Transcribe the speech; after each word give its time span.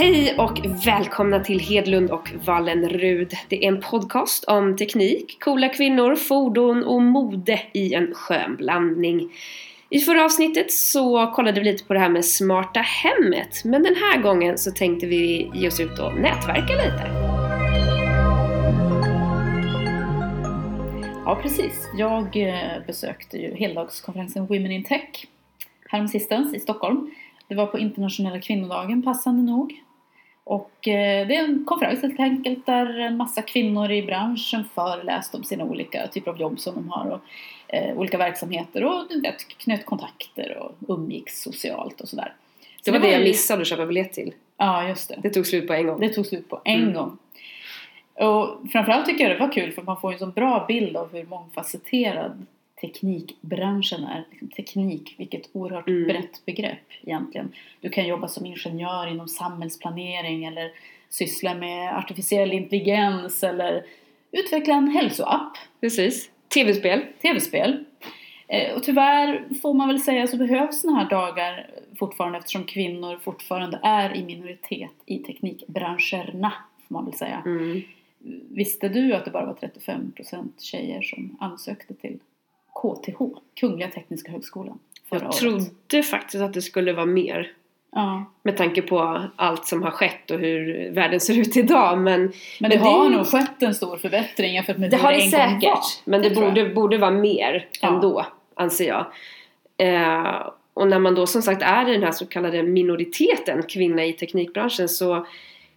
Hej 0.00 0.34
och 0.38 0.60
välkomna 0.86 1.40
till 1.40 1.60
Hedlund 1.60 2.10
och 2.10 2.30
Wallenrud. 2.44 3.32
Det 3.48 3.64
är 3.64 3.68
en 3.68 3.80
podcast 3.80 4.44
om 4.44 4.76
teknik, 4.76 5.36
coola 5.40 5.68
kvinnor, 5.68 6.14
fordon 6.14 6.84
och 6.84 7.02
mode 7.02 7.60
i 7.72 7.94
en 7.94 8.14
skön 8.14 8.56
blandning. 8.56 9.32
I 9.90 9.98
förra 9.98 10.24
avsnittet 10.24 10.72
så 10.72 11.26
kollade 11.26 11.60
vi 11.60 11.66
lite 11.66 11.84
på 11.84 11.94
det 11.94 12.00
här 12.00 12.08
med 12.08 12.24
smarta 12.24 12.80
hemmet 12.80 13.64
men 13.64 13.82
den 13.82 13.94
här 13.94 14.22
gången 14.22 14.58
så 14.58 14.70
tänkte 14.70 15.06
vi 15.06 15.50
ge 15.54 15.68
oss 15.68 15.80
ut 15.80 15.98
och 15.98 16.14
nätverka 16.14 16.74
lite. 16.74 17.10
Ja, 21.24 21.38
precis. 21.42 21.88
Jag 21.96 22.36
eh, 22.36 22.86
besökte 22.86 23.36
ju 23.36 23.54
heldagskonferensen 23.54 24.46
Women 24.46 24.70
in 24.70 24.84
Tech 24.84 25.26
häromsistens 25.88 26.54
i 26.54 26.60
Stockholm. 26.60 27.10
Det 27.48 27.54
var 27.54 27.66
på 27.66 27.78
internationella 27.78 28.40
kvinnodagen 28.40 29.02
passande 29.02 29.42
nog. 29.42 29.80
Och 30.44 30.88
eh, 30.88 31.26
det 31.26 31.36
är 31.36 31.44
en 31.44 31.64
konferens 31.66 32.02
helt 32.02 32.20
enkelt 32.20 32.66
där 32.66 32.98
en 32.98 33.16
massa 33.16 33.42
kvinnor 33.42 33.90
i 33.90 34.02
branschen 34.02 34.64
föreläste 34.74 35.36
om 35.36 35.44
sina 35.44 35.64
olika 35.64 36.06
typer 36.06 36.30
av 36.30 36.40
jobb 36.40 36.60
som 36.60 36.74
de 36.74 36.88
har 36.90 37.10
och 37.10 37.20
eh, 37.74 37.96
olika 37.98 38.18
verksamheter 38.18 38.84
och 38.84 39.06
du 39.10 39.20
vet, 39.20 39.48
knöt 39.48 39.84
kontakter 39.86 40.58
och 40.58 40.98
umgicks 40.98 41.42
socialt 41.42 42.00
och 42.00 42.08
sådär. 42.08 42.34
Så 42.84 42.90
Det 42.90 42.98
var 42.98 43.06
det 43.06 43.12
jag 43.12 43.22
missade 43.22 43.60
att 43.62 43.68
köpa 43.68 43.86
biljett 43.86 44.12
till. 44.12 44.34
Ja, 44.56 44.88
just 44.88 45.08
det. 45.08 45.18
Det 45.22 45.30
tog 45.30 45.46
slut 45.46 45.66
på 45.66 45.72
en 45.74 45.86
gång. 45.86 46.00
Det 46.00 46.08
tog 46.08 46.26
slut 46.26 46.48
på 46.48 46.60
en 46.64 46.82
Mm. 46.82 46.94
gång. 46.94 47.18
Och 48.14 48.70
framförallt 48.72 49.06
tycker 49.06 49.24
jag 49.28 49.36
det 49.36 49.46
var 49.46 49.52
kul 49.52 49.72
för 49.72 49.82
man 49.82 50.00
får 50.00 50.12
en 50.12 50.18
så 50.18 50.26
bra 50.26 50.64
bild 50.68 50.96
av 50.96 51.12
hur 51.12 51.26
mångfacetterad 51.26 52.46
teknikbranschen 52.80 54.04
är. 54.04 54.24
Liksom 54.30 54.48
teknik, 54.48 55.14
vilket 55.18 55.50
oerhört 55.52 55.88
Mm. 55.88 56.04
brett 56.08 56.46
begrepp 56.46 56.78
egentligen. 57.02 57.52
Du 57.80 57.88
kan 57.88 58.06
jobba 58.06 58.28
som 58.28 58.46
ingenjör 58.46 59.06
inom 59.06 59.28
samhällsplanering 59.28 60.44
eller 60.44 60.70
syssla 61.08 61.54
med 61.54 61.96
artificiell 61.96 62.52
intelligens 62.52 63.44
eller 63.44 63.84
utveckla 64.32 64.74
en 64.74 64.88
hälsoapp, 64.88 65.52
Precis. 65.80 66.30
TV-spel. 66.54 67.02
tv-spel. 67.22 67.84
Eh, 68.48 68.74
Och 68.76 68.82
tyvärr 68.82 69.44
får 69.62 69.74
man 69.74 69.88
väl 69.88 70.00
säga 70.00 70.26
så 70.26 70.36
behövs 70.36 70.80
såna 70.80 70.98
här 70.98 71.10
dagar 71.10 71.70
fortfarande 71.98 72.38
eftersom 72.38 72.64
kvinnor 72.64 73.18
fortfarande 73.22 73.80
är 73.82 74.16
i 74.16 74.24
minoritet 74.24 74.90
i 75.06 75.18
teknikbranscherna, 75.18 76.52
får 76.88 76.94
man 76.94 77.04
väl 77.04 77.14
säga. 77.14 77.42
Mm. 77.46 77.82
Visste 78.48 78.88
du 78.88 79.14
att 79.14 79.24
det 79.24 79.30
bara 79.30 79.46
var 79.46 79.54
35% 79.54 80.60
tjejer 80.60 81.02
som 81.02 81.36
ansökte 81.40 81.94
till 81.94 82.18
KTH, 82.82 83.18
Kungliga 83.60 83.88
Tekniska 83.90 84.32
Högskolan, 84.32 84.78
förra 85.08 85.18
Jag 85.20 85.26
året? 85.28 85.36
trodde 85.36 86.02
faktiskt 86.02 86.42
att 86.42 86.54
det 86.54 86.62
skulle 86.62 86.92
vara 86.92 87.06
mer. 87.06 87.52
Ja, 87.94 88.24
Med 88.42 88.56
tanke 88.56 88.82
på 88.82 89.22
allt 89.36 89.66
som 89.66 89.82
har 89.82 89.90
skett 89.90 90.30
och 90.30 90.38
hur 90.38 90.90
världen 90.90 91.20
ser 91.20 91.38
ut 91.38 91.56
idag. 91.56 91.98
Men, 91.98 92.20
men, 92.20 92.32
Men 92.60 92.70
det, 92.70 92.76
det- 92.76 92.82
har 92.82 93.08
nog 93.08 93.26
skett 93.26 93.62
en 93.62 93.74
stor 93.74 93.96
förbättring 93.96 94.54
jämfört 94.54 94.78
med 94.78 94.90
det 94.90 94.96
hur 94.96 95.04
har 95.04 95.12
det 95.12 95.18
en 95.18 95.30
gång 95.30 95.30
säkert. 95.60 95.62
var. 95.70 95.80
Men 96.04 96.22
det, 96.22 96.28
jag. 96.28 96.36
borde, 96.44 96.68
borde 96.68 96.98
vara 96.98 97.10
mer 97.10 97.66
Ja. 97.82 97.88
ändå, 97.88 98.26
anser 98.54 98.86
jag. 98.88 99.06
Eh, 99.78 100.46
och 100.74 100.88
när 100.88 100.98
man 100.98 101.14
då 101.14 101.26
som 101.26 101.42
sagt 101.42 101.62
är 101.62 101.88
i 101.88 101.92
den 101.92 102.02
här 102.02 102.12
så 102.12 102.26
kallade 102.26 102.62
minoriteten 102.62 103.62
kvinna 103.62 104.04
i 104.04 104.12
teknikbranschen 104.12 104.88
så 104.88 105.26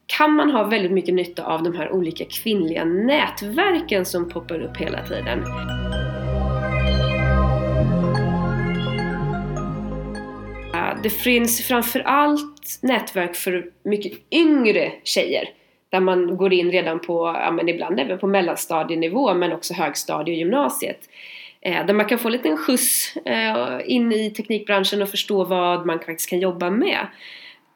kan 0.05 0.31
man 0.31 0.51
ha 0.51 0.63
väldigt 0.63 0.91
mycket 0.91 1.13
nytta 1.13 1.45
av 1.45 1.63
de 1.63 1.75
här 1.75 1.91
olika 1.91 2.25
kvinnliga 2.25 2.85
nätverken 2.85 4.05
som 4.05 4.29
poppar 4.29 4.59
upp 4.61 4.77
hela 4.77 5.05
tiden. 5.07 5.43
Det 11.03 11.09
finns 11.09 11.67
framförallt 11.67 12.79
nätverk 12.81 13.35
för 13.35 13.65
mycket 13.83 14.13
yngre 14.31 14.91
tjejer. 15.03 15.49
Där 15.89 15.99
man 15.99 16.37
går 16.37 16.53
in 16.53 16.71
redan 16.71 16.99
på, 16.99 17.35
ja 17.43 17.51
men 17.51 17.69
ibland 17.69 17.99
även 17.99 18.19
på 18.19 18.27
mellanstadienivå 18.27 19.33
men 19.33 19.53
också 19.53 19.73
högstadie 19.73 20.33
och 20.33 20.37
gymnasiet. 20.37 20.99
Eh, 21.61 21.85
där 21.85 21.93
man 21.93 22.05
kan 22.05 22.19
få 22.19 22.27
en 22.27 22.31
liten 22.31 22.57
skjuts 22.57 23.17
eh, 23.25 23.79
in 23.85 24.11
i 24.11 24.29
teknikbranschen 24.29 25.01
och 25.01 25.09
förstå 25.09 25.43
vad 25.43 25.85
man 25.85 25.99
faktiskt 25.99 26.29
kan 26.29 26.39
jobba 26.39 26.69
med. 26.69 27.07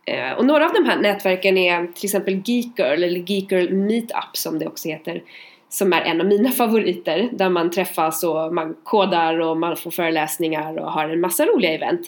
Eh, 0.05 0.31
och 0.31 0.45
några 0.45 0.65
av 0.65 0.73
de 0.73 0.85
här 0.85 0.97
nätverken 0.97 1.57
är 1.57 1.87
till 1.87 2.05
exempel 2.05 2.41
Geekgirl 2.45 3.03
eller 3.03 3.31
Geekgirl 3.31 3.73
Meetup 3.73 4.37
som 4.37 4.59
det 4.59 4.67
också 4.67 4.89
heter. 4.89 5.23
Som 5.69 5.93
är 5.93 6.01
en 6.01 6.21
av 6.21 6.27
mina 6.27 6.51
favoriter 6.51 7.29
där 7.31 7.49
man 7.49 7.71
träffas 7.71 8.23
och 8.23 8.53
man 8.53 8.75
kodar 8.83 9.39
och 9.39 9.57
man 9.57 9.77
får 9.77 9.91
föreläsningar 9.91 10.77
och 10.77 10.91
har 10.91 11.09
en 11.09 11.19
massa 11.19 11.45
roliga 11.45 11.73
event. 11.73 12.01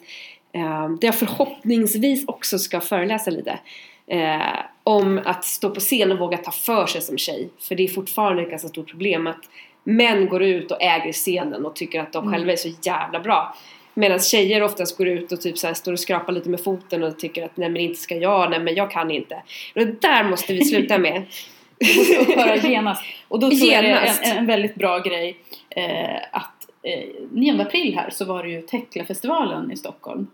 Eh, 0.59 0.89
där 0.89 1.07
jag 1.07 1.15
förhoppningsvis 1.15 2.27
också 2.27 2.59
ska 2.59 2.79
föreläsa 2.81 3.31
lite. 3.31 3.59
Eh, 4.07 4.41
om 4.83 5.21
att 5.25 5.45
stå 5.45 5.69
på 5.69 5.79
scen 5.79 6.11
och 6.11 6.19
våga 6.19 6.37
ta 6.37 6.51
för 6.51 6.85
sig 6.85 7.01
som 7.01 7.17
tjej. 7.17 7.49
För 7.59 7.75
det 7.75 7.83
är 7.83 7.87
fortfarande 7.87 8.43
ett 8.43 8.49
ganska 8.49 8.67
stort 8.67 8.89
problem 8.89 9.27
att 9.27 9.41
män 9.83 10.29
går 10.29 10.43
ut 10.43 10.71
och 10.71 10.81
äger 10.81 11.13
scenen 11.13 11.65
och 11.65 11.75
tycker 11.75 11.99
att 12.01 12.13
de 12.13 12.23
Mm. 12.23 12.33
själva 12.33 12.51
är 12.51 12.55
så 12.55 12.69
jävla 12.81 13.19
bra. 13.19 13.55
Medan 13.93 14.19
tjejer 14.19 14.63
oftast 14.63 14.97
går 14.97 15.07
ut 15.07 15.31
och 15.31 15.41
typ 15.41 15.57
så 15.57 15.67
här 15.67 15.73
står 15.73 15.91
och 15.91 15.99
skrapar 15.99 16.33
lite 16.33 16.49
med 16.49 16.59
foten 16.63 17.03
och 17.03 17.19
tycker 17.19 17.45
att 17.45 17.57
nej 17.57 17.69
men 17.69 17.81
inte 17.81 17.99
ska 17.99 18.15
jag, 18.15 18.49
nej 18.49 18.59
men 18.59 18.75
jag 18.75 18.91
kan 18.91 19.11
inte. 19.11 19.35
Och 19.75 19.81
det 19.85 20.01
där 20.01 20.23
måste 20.23 20.53
vi 20.53 20.65
sluta 20.65 20.97
med. 20.97 21.25
Det 21.79 21.97
måste 21.97 22.17
upphöra 22.17 22.55
genast. 22.55 23.03
Och 23.27 23.39
då 23.39 23.49
tror 23.49 23.71
jag 23.71 23.83
det 23.83 23.89
är 23.89 24.01
Genast. 24.01 24.23
en, 24.25 24.37
en 24.37 24.45
väldigt 24.45 24.75
bra 24.75 24.99
grej 24.99 25.37
eh, 25.69 26.15
att 26.31 26.67
eh, 26.83 27.09
9 27.31 27.61
april 27.61 27.95
här 27.95 28.09
så 28.09 28.25
var 28.25 28.43
det 28.43 28.49
ju 28.49 28.61
Teklafestivalen 28.61 29.71
i 29.71 29.77
Stockholm. 29.77 30.27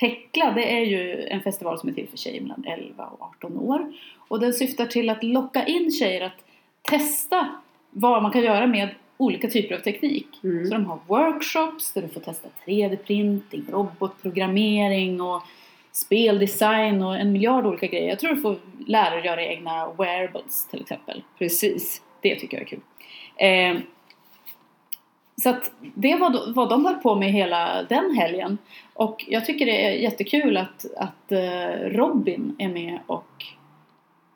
Tekla 0.00 0.52
det 0.52 0.72
är 0.72 0.84
ju 0.84 1.26
en 1.26 1.40
festival 1.40 1.78
som 1.78 1.88
är 1.88 1.92
till 1.92 2.08
för 2.08 2.16
tjejer 2.16 2.40
mellan 2.40 2.64
11 2.66 3.06
och 3.06 3.22
18 3.22 3.58
år. 3.58 3.92
Och 4.28 4.40
den 4.40 4.52
syftar 4.52 4.86
till 4.86 5.10
att 5.10 5.22
locka 5.22 5.66
in 5.66 5.90
tjejer 5.90 6.20
att 6.20 6.44
testa 6.82 7.48
vad 7.90 8.22
man 8.22 8.32
kan 8.32 8.42
göra 8.42 8.66
med 8.66 8.88
olika 9.16 9.48
typer 9.48 9.74
av 9.74 9.78
teknik. 9.80 10.26
Mm. 10.44 10.66
Så 10.66 10.74
de 10.74 10.86
har 10.86 10.98
workshops 11.06 11.92
där 11.92 12.02
du 12.02 12.08
får 12.08 12.20
testa 12.20 12.48
3D-printing, 12.66 13.64
robotprogrammering 13.70 15.20
och 15.20 15.42
speldesign 15.92 17.02
och 17.02 17.16
en 17.16 17.32
miljard 17.32 17.66
olika 17.66 17.86
grejer. 17.86 18.08
Jag 18.08 18.18
tror 18.18 18.34
du 18.34 18.40
får 18.40 18.56
lära 18.86 19.14
dig 19.14 19.26
göra 19.26 19.44
egna 19.44 19.92
wearables 19.98 20.68
till 20.70 20.80
exempel. 20.80 21.22
Precis. 21.38 22.02
Det 22.20 22.34
tycker 22.34 22.56
jag 22.56 22.62
är 22.62 22.68
kul. 22.68 22.80
Eh, 23.36 23.82
så 25.42 25.48
att 25.50 25.70
det 25.94 26.14
var 26.16 26.52
vad 26.54 26.68
de 26.68 26.86
höll 26.86 26.94
på 26.94 27.14
med 27.14 27.32
hela 27.32 27.82
den 27.82 28.14
helgen. 28.16 28.58
Och 28.94 29.24
jag 29.28 29.46
tycker 29.46 29.66
det 29.66 29.86
är 29.86 29.90
jättekul 29.90 30.56
att, 30.56 30.86
att 30.96 31.32
eh, 31.32 31.88
Robin 31.90 32.56
är 32.58 32.68
med 32.68 32.98
och 33.06 33.26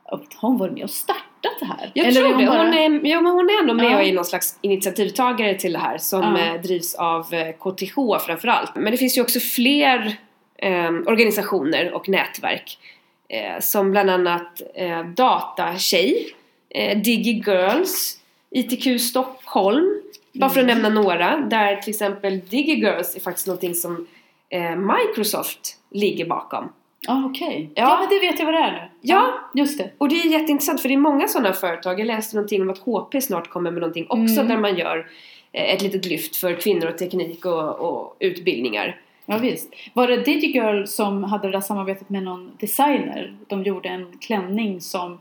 att 0.04 0.34
hon 0.40 0.58
var 0.58 0.70
med 0.70 0.82
och 0.84 0.90
startat 0.90 1.24
det 1.60 1.66
här. 1.66 1.90
Jag 1.94 2.06
Eller 2.06 2.20
tror 2.20 2.28
hon 2.32 2.40
det. 2.40 2.46
bara- 2.46 2.58
Hon 2.64 2.74
är, 2.74 3.06
ja, 3.08 3.20
men 3.20 3.32
hon 3.32 3.50
är 3.50 3.60
ändå 3.60 3.74
med 3.74 3.84
Ja. 3.86 3.96
och 3.96 4.02
är 4.02 4.12
någon 4.12 4.24
slags 4.24 4.58
initiativtagare 4.60 5.54
till 5.54 5.72
det 5.72 5.78
här 5.78 5.98
som 5.98 6.22
Ja. 6.22 6.38
eh, 6.54 6.60
drivs 6.60 6.94
av 6.94 7.34
eh, 7.34 7.52
KTH 7.52 8.24
framförallt. 8.26 8.74
Men 8.76 8.90
det 8.90 8.96
finns 8.96 9.18
ju 9.18 9.22
också 9.22 9.40
fler 9.40 10.16
eh, 10.56 10.90
organisationer 11.06 11.92
och 11.92 12.08
nätverk 12.08 12.78
eh, 13.28 13.60
som 13.60 13.90
bland 13.90 14.10
annat 14.10 14.62
eh, 14.74 15.04
Datatjej, 15.04 16.34
eh, 16.70 16.98
DigiGirls, 16.98 18.20
ITQ 18.50 19.00
Stockholm, 19.00 20.00
bara 20.34 20.50
för 20.50 20.60
att 20.60 20.64
Mm. 20.70 20.82
nämna 20.82 21.00
några. 21.02 21.36
Där 21.36 21.76
till 21.76 21.90
exempel 21.90 22.40
DigiGirls 22.40 23.16
är 23.16 23.20
faktiskt 23.20 23.46
någonting 23.46 23.74
som 23.74 24.06
eh, 24.48 24.76
Microsoft 24.76 25.76
ligger 25.90 26.24
bakom. 26.26 26.72
Ja, 27.06 27.24
okej. 27.30 27.70
Ja. 27.74 27.82
Ja. 27.82 27.98
men 28.00 28.08
det 28.08 28.26
vet 28.26 28.38
jag 28.38 28.46
vad 28.46 28.54
det 28.54 28.60
är 28.60 28.72
nu. 28.72 28.82
Ja. 29.00 29.32
just 29.54 29.78
det. 29.78 29.90
Och 29.98 30.08
det 30.08 30.14
är 30.20 30.26
jätteintressant 30.26 30.80
för 30.82 30.88
det 30.88 30.94
är 30.94 30.98
många 30.98 31.28
sådana 31.28 31.52
företag. 31.52 32.00
Jag 32.00 32.06
läste 32.06 32.36
någonting 32.36 32.62
om 32.62 32.70
att 32.70 32.78
HP 32.78 33.20
snart 33.20 33.48
kommer 33.50 33.70
med 33.70 33.80
någonting 33.80 34.06
också 34.08 34.34
Mm. 34.40 34.48
där 34.48 34.56
man 34.56 34.76
gör 34.76 35.06
eh, 35.52 35.74
ett 35.74 35.82
litet 35.82 36.06
lyft 36.06 36.36
för 36.36 36.54
kvinnor 36.60 36.86
och 36.88 36.98
teknik 36.98 37.46
och, 37.46 37.78
och 37.80 38.16
utbildningar. 38.18 39.00
Ja, 39.26 39.38
visst. 39.38 39.72
Var 39.92 40.08
det 40.08 40.16
DigiGirl 40.16 40.84
som 40.86 41.24
hade 41.24 41.48
det 41.48 41.52
där 41.52 41.60
samarbetet 41.60 42.08
med 42.10 42.22
någon 42.22 42.50
designer? 42.60 43.36
De 43.46 43.62
gjorde 43.62 43.88
en 43.88 44.18
klänning 44.20 44.80
som 44.80 45.20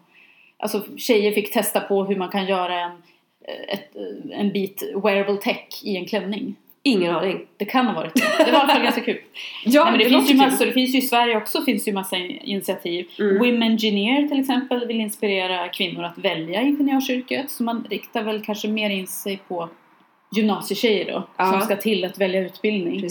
Alltså 0.57 0.83
tjejer 0.97 1.31
fick 1.31 1.53
testa 1.53 1.79
på 1.79 2.03
hur 2.05 2.15
man 2.15 2.29
kan 2.29 2.45
göra 2.45 2.79
en, 2.79 2.91
ett, 3.67 3.95
en 4.31 4.51
bit 4.51 4.83
wearable 5.03 5.37
tech 5.37 5.67
i 5.83 5.97
en 5.97 6.05
klänning. 6.05 6.55
Ingen 6.85 7.15
aning. 7.15 7.45
Det 7.57 7.65
kan 7.65 7.85
ha 7.87 7.93
varit 7.93 8.13
det. 8.13 8.45
Det 8.45 8.51
var 8.51 8.59
i 8.59 8.61
alla 8.61 8.73
fall 8.73 8.83
ganska 8.83 9.01
kul. 9.01 9.17
Ja, 9.65 9.83
Nej, 9.83 9.91
men 9.91 9.99
det, 9.99 10.05
finns 10.05 10.13
låter 10.13 10.33
ju 10.33 10.39
kul. 10.39 10.51
massor, 10.51 10.65
det 10.65 10.71
finns 10.71 10.95
ju 10.95 10.99
i 10.99 11.01
Sverige 11.01 11.37
också 11.37 11.61
finns 11.61 11.87
ju 11.87 11.93
massa 11.93 12.17
initiativ. 12.17 13.07
Mm. 13.19 13.37
Women 13.39 13.63
Engineer 13.63 14.27
till 14.27 14.39
exempel 14.39 14.87
vill 14.87 14.99
inspirera 14.99 15.67
kvinnor 15.67 16.03
att 16.03 16.17
välja 16.17 16.61
ingenjörsyrket. 16.61 17.51
Så 17.51 17.63
man 17.63 17.87
riktar 17.89 18.23
väl 18.23 18.41
kanske 18.45 18.67
mer 18.67 18.89
in 18.89 19.07
sig 19.07 19.39
på 19.47 19.69
gymnasietjejer 20.35 21.05
då 21.11 21.27
Ja. 21.37 21.51
som 21.51 21.61
ska 21.61 21.75
till 21.75 22.05
att 22.05 22.17
välja 22.17 22.41
utbildning. 22.41 23.03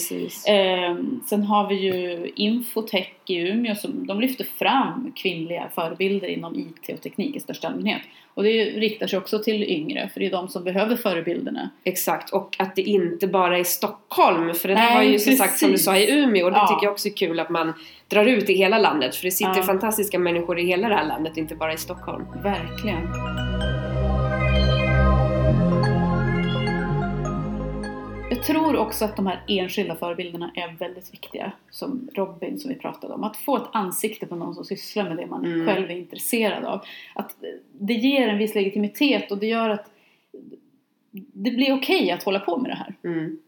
Eh, 0.49 0.97
sen 1.27 1.43
har 1.43 1.69
vi 1.69 1.75
ju 1.75 2.31
Infotech 2.37 3.09
i 3.27 3.37
Umeå 3.37 3.75
som 3.75 4.07
de 4.07 4.21
lyfter 4.21 4.45
fram 4.59 5.13
kvinnliga 5.17 5.69
förebilder 5.75 6.29
inom 6.29 6.55
IT 6.55 6.95
och 6.95 7.03
teknik 7.03 7.37
i 7.37 7.41
största 7.41 7.69
allmänhet. 7.69 8.03
Och 8.35 8.43
det 8.43 8.65
riktar 8.65 9.07
sig 9.07 9.19
också 9.19 9.39
till 9.39 9.63
yngre 9.63 10.11
för 10.13 10.21
det 10.21 10.27
är 10.27 10.31
de 10.31 10.49
som 10.49 10.65
behöver 10.65 10.97
förebilderna. 10.97 11.71
Exakt, 11.85 12.31
och 12.33 12.57
att 12.59 12.77
det 12.77 12.83
inte 12.83 13.27
bara 13.27 13.59
är 13.59 13.65
Stockholm. 13.65 14.55
För 14.55 14.69
det 14.69 14.75
Nej, 14.75 14.95
var 14.97 15.03
ju 15.03 15.19
som 15.19 15.33
sagt 15.33 15.59
som 15.59 15.71
du 15.73 15.79
sa 15.79 15.97
i 15.97 16.11
Umeå 16.19 16.45
och 16.47 16.53
det 16.53 16.59
Ja. 16.59 16.67
tycker 16.67 16.87
jag 16.87 16.93
också 16.93 17.09
är 17.09 17.13
kul 17.17 17.41
att 17.41 17.51
man 17.51 17.73
drar 18.09 18.25
ut 18.27 18.51
i 18.51 18.55
hela 18.55 18.79
landet. 18.79 19.15
För 19.17 19.25
det 19.25 19.31
sitter 19.31 19.57
Ja. 19.57 19.63
fantastiska 19.63 20.19
människor 20.19 20.59
i 20.59 20.67
hela 20.67 20.89
det 20.89 20.95
här 20.95 21.07
landet, 21.07 21.37
inte 21.37 21.55
bara 21.55 21.73
i 21.73 21.77
Stockholm. 21.79 22.25
Verkligen. 22.43 23.09
Jag 28.43 28.47
tror 28.47 28.77
också 28.77 29.05
att 29.05 29.17
de 29.17 29.27
här 29.27 29.41
enskilda 29.49 29.95
förebilderna 29.97 30.51
är 30.55 30.77
väldigt 30.79 31.13
viktiga. 31.15 31.53
Som 31.71 32.09
Robin 32.15 32.59
som 32.59 32.69
vi 32.69 32.75
pratade 32.77 33.15
om. 33.15 33.25
Att 33.25 33.37
få 33.37 33.57
ett 33.57 33.69
ansikte 33.73 34.27
på 34.27 34.37
någon 34.37 34.55
som 34.55 34.65
sysslar 34.65 35.09
med 35.09 35.17
det 35.17 35.27
man 35.27 35.45
Mm. 35.45 35.67
själv 35.67 35.91
är 35.91 35.95
intresserad 35.95 36.65
av. 36.65 36.85
Att 37.15 37.37
det 37.73 37.95
ger 37.95 38.29
en 38.29 38.39
viss 38.39 38.55
legitimitet 38.55 39.33
och 39.33 39.39
det 39.39 39.47
gör 39.47 39.69
att 39.71 39.91
det 41.11 41.51
blir 41.51 41.73
okej 41.73 42.11
att 42.11 42.23
hålla 42.23 42.41
på 42.41 42.59
med 42.59 42.71
det 42.71 42.75
här. 42.75 42.95
Mm. 43.05 43.39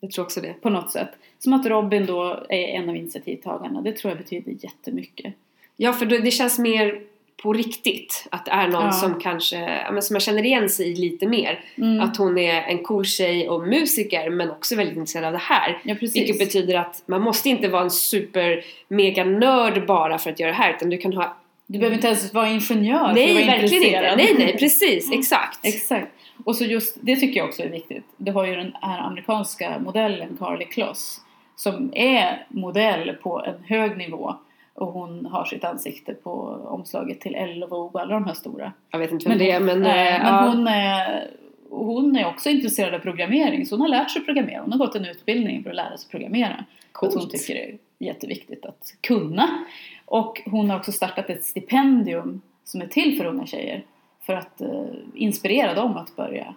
Jag 0.00 0.10
tror 0.10 0.24
också 0.24 0.40
det. 0.40 0.52
På 0.52 0.70
något 0.70 0.90
sätt. 0.90 1.10
Som 1.38 1.52
att 1.52 1.66
Robin 1.66 2.06
då 2.06 2.46
är 2.48 2.68
en 2.68 2.88
av 2.88 2.96
initiativtagarna. 2.96 3.82
Det 3.82 3.92
tror 3.92 4.10
jag 4.10 4.18
betyder 4.18 4.52
jättemycket. 4.64 5.34
Ja, 5.76 5.92
för 5.92 6.06
det 6.06 6.30
känns 6.30 6.58
mer 6.58 7.02
på 7.42 7.52
riktigt. 7.52 8.26
Att 8.30 8.44
det 8.44 8.50
är 8.50 8.68
någon 8.68 8.84
Ja. 8.84 8.92
som 8.92 9.20
kanske, 9.20 9.86
men 9.92 10.02
som 10.02 10.14
man 10.14 10.20
känner 10.20 10.44
igen 10.46 10.68
sig 10.68 10.92
i 10.92 10.94
lite 10.94 11.26
mer. 11.26 11.64
Mm. 11.78 12.00
Att 12.00 12.16
hon 12.16 12.38
är 12.38 12.62
en 12.62 12.78
cool 12.82 13.04
tjej 13.04 13.48
och 13.48 13.68
musiker 13.68 14.30
men 14.30 14.50
också 14.50 14.76
väldigt 14.76 14.96
intresserad 14.96 15.24
av 15.24 15.32
det 15.32 15.38
här. 15.38 15.78
ja, 15.84 15.94
precis. 15.94 16.16
Vilket 16.16 16.38
betyder 16.38 16.74
att 16.78 17.02
man 17.06 17.22
måste 17.22 17.48
inte 17.48 17.68
vara 17.68 17.82
en 17.82 17.90
super 17.90 18.64
mega 18.88 19.24
nörd 19.24 19.86
bara 19.86 20.18
för 20.18 20.30
att 20.30 20.40
göra 20.40 20.50
det 20.50 20.56
här 20.56 20.74
utan 20.76 20.90
du 20.90 20.98
kan 20.98 21.12
ha 21.12 21.36
Du 21.66 21.78
behöver 21.78 21.94
inte 21.96 22.06
ens 22.06 22.34
vara 22.34 22.48
ingenjör 22.48 22.98
för 22.98 23.08
att 23.08 23.14
Nej, 23.14 23.34
vara 23.34 23.46
verkligen 23.46 23.82
inte. 23.84 24.16
Nej, 24.16 24.34
nej, 24.38 24.56
precis. 24.58 25.12
Exakt. 25.12 25.58
Exakt. 25.62 26.08
Och 26.44 26.56
så 26.56 26.64
just, 26.64 26.96
det 27.00 27.16
tycker 27.16 27.40
jag 27.40 27.48
också 27.48 27.62
är 27.62 27.68
viktigt. 27.68 28.04
Du 28.16 28.32
har 28.32 28.46
ju 28.46 28.56
den 28.56 28.72
här 28.82 28.98
amerikanska 28.98 29.78
modellen 29.78 30.36
Carly 30.38 30.64
Kloss 30.64 31.20
som 31.56 31.92
är 31.94 32.46
modell 32.48 33.16
på 33.22 33.44
en 33.44 33.64
hög 33.78 33.96
nivå 33.98 34.34
och 34.74 34.92
hon 34.92 35.26
har 35.26 35.44
sitt 35.44 35.64
ansikte 35.64 36.14
på 36.14 36.30
omslaget 36.68 37.20
till 37.20 37.34
Elle 37.34 37.66
och 37.66 38.00
alla 38.00 38.14
de 38.14 38.24
här 38.24 38.34
stora. 38.34 38.72
Jag 38.90 38.98
vet 38.98 39.12
inte 39.12 39.28
vem 39.28 39.38
det 39.38 39.50
är 39.50 39.60
men... 39.60 39.76
eh, 39.76 39.82
men 39.82 40.26
ja. 40.26 40.48
hon, 40.48 40.66
är, 40.66 41.30
hon 41.70 42.16
är 42.16 42.26
också 42.26 42.50
intresserad 42.50 42.94
av 42.94 42.98
programmering 42.98 43.66
så 43.66 43.74
hon 43.74 43.80
har 43.80 43.88
lärt 43.88 44.10
sig 44.10 44.24
programmera. 44.24 44.60
Hon 44.60 44.72
har 44.72 44.78
gått 44.78 44.94
en 44.94 45.04
utbildning 45.04 45.62
för 45.62 45.70
att 45.70 45.76
lära 45.76 45.96
sig 45.96 46.10
programmera. 46.10 46.54
Att 46.92 47.00
hon 47.00 47.10
Coolt. 47.10 47.30
tycker 47.30 47.54
det 47.54 47.70
är 47.70 47.78
jätteviktigt 47.98 48.66
att 48.66 48.94
kunna. 49.00 49.64
Och 50.04 50.42
hon 50.46 50.70
har 50.70 50.76
också 50.76 50.92
startat 50.92 51.30
ett 51.30 51.44
stipendium 51.44 52.40
som 52.64 52.80
är 52.82 52.86
till 52.86 53.18
för 53.18 53.24
unga 53.24 53.46
tjejer. 53.46 53.84
För 54.20 54.32
att 54.32 54.60
eh, 54.60 54.84
inspirera 55.14 55.74
dem 55.74 55.96
att 55.96 56.16
börja 56.16 56.54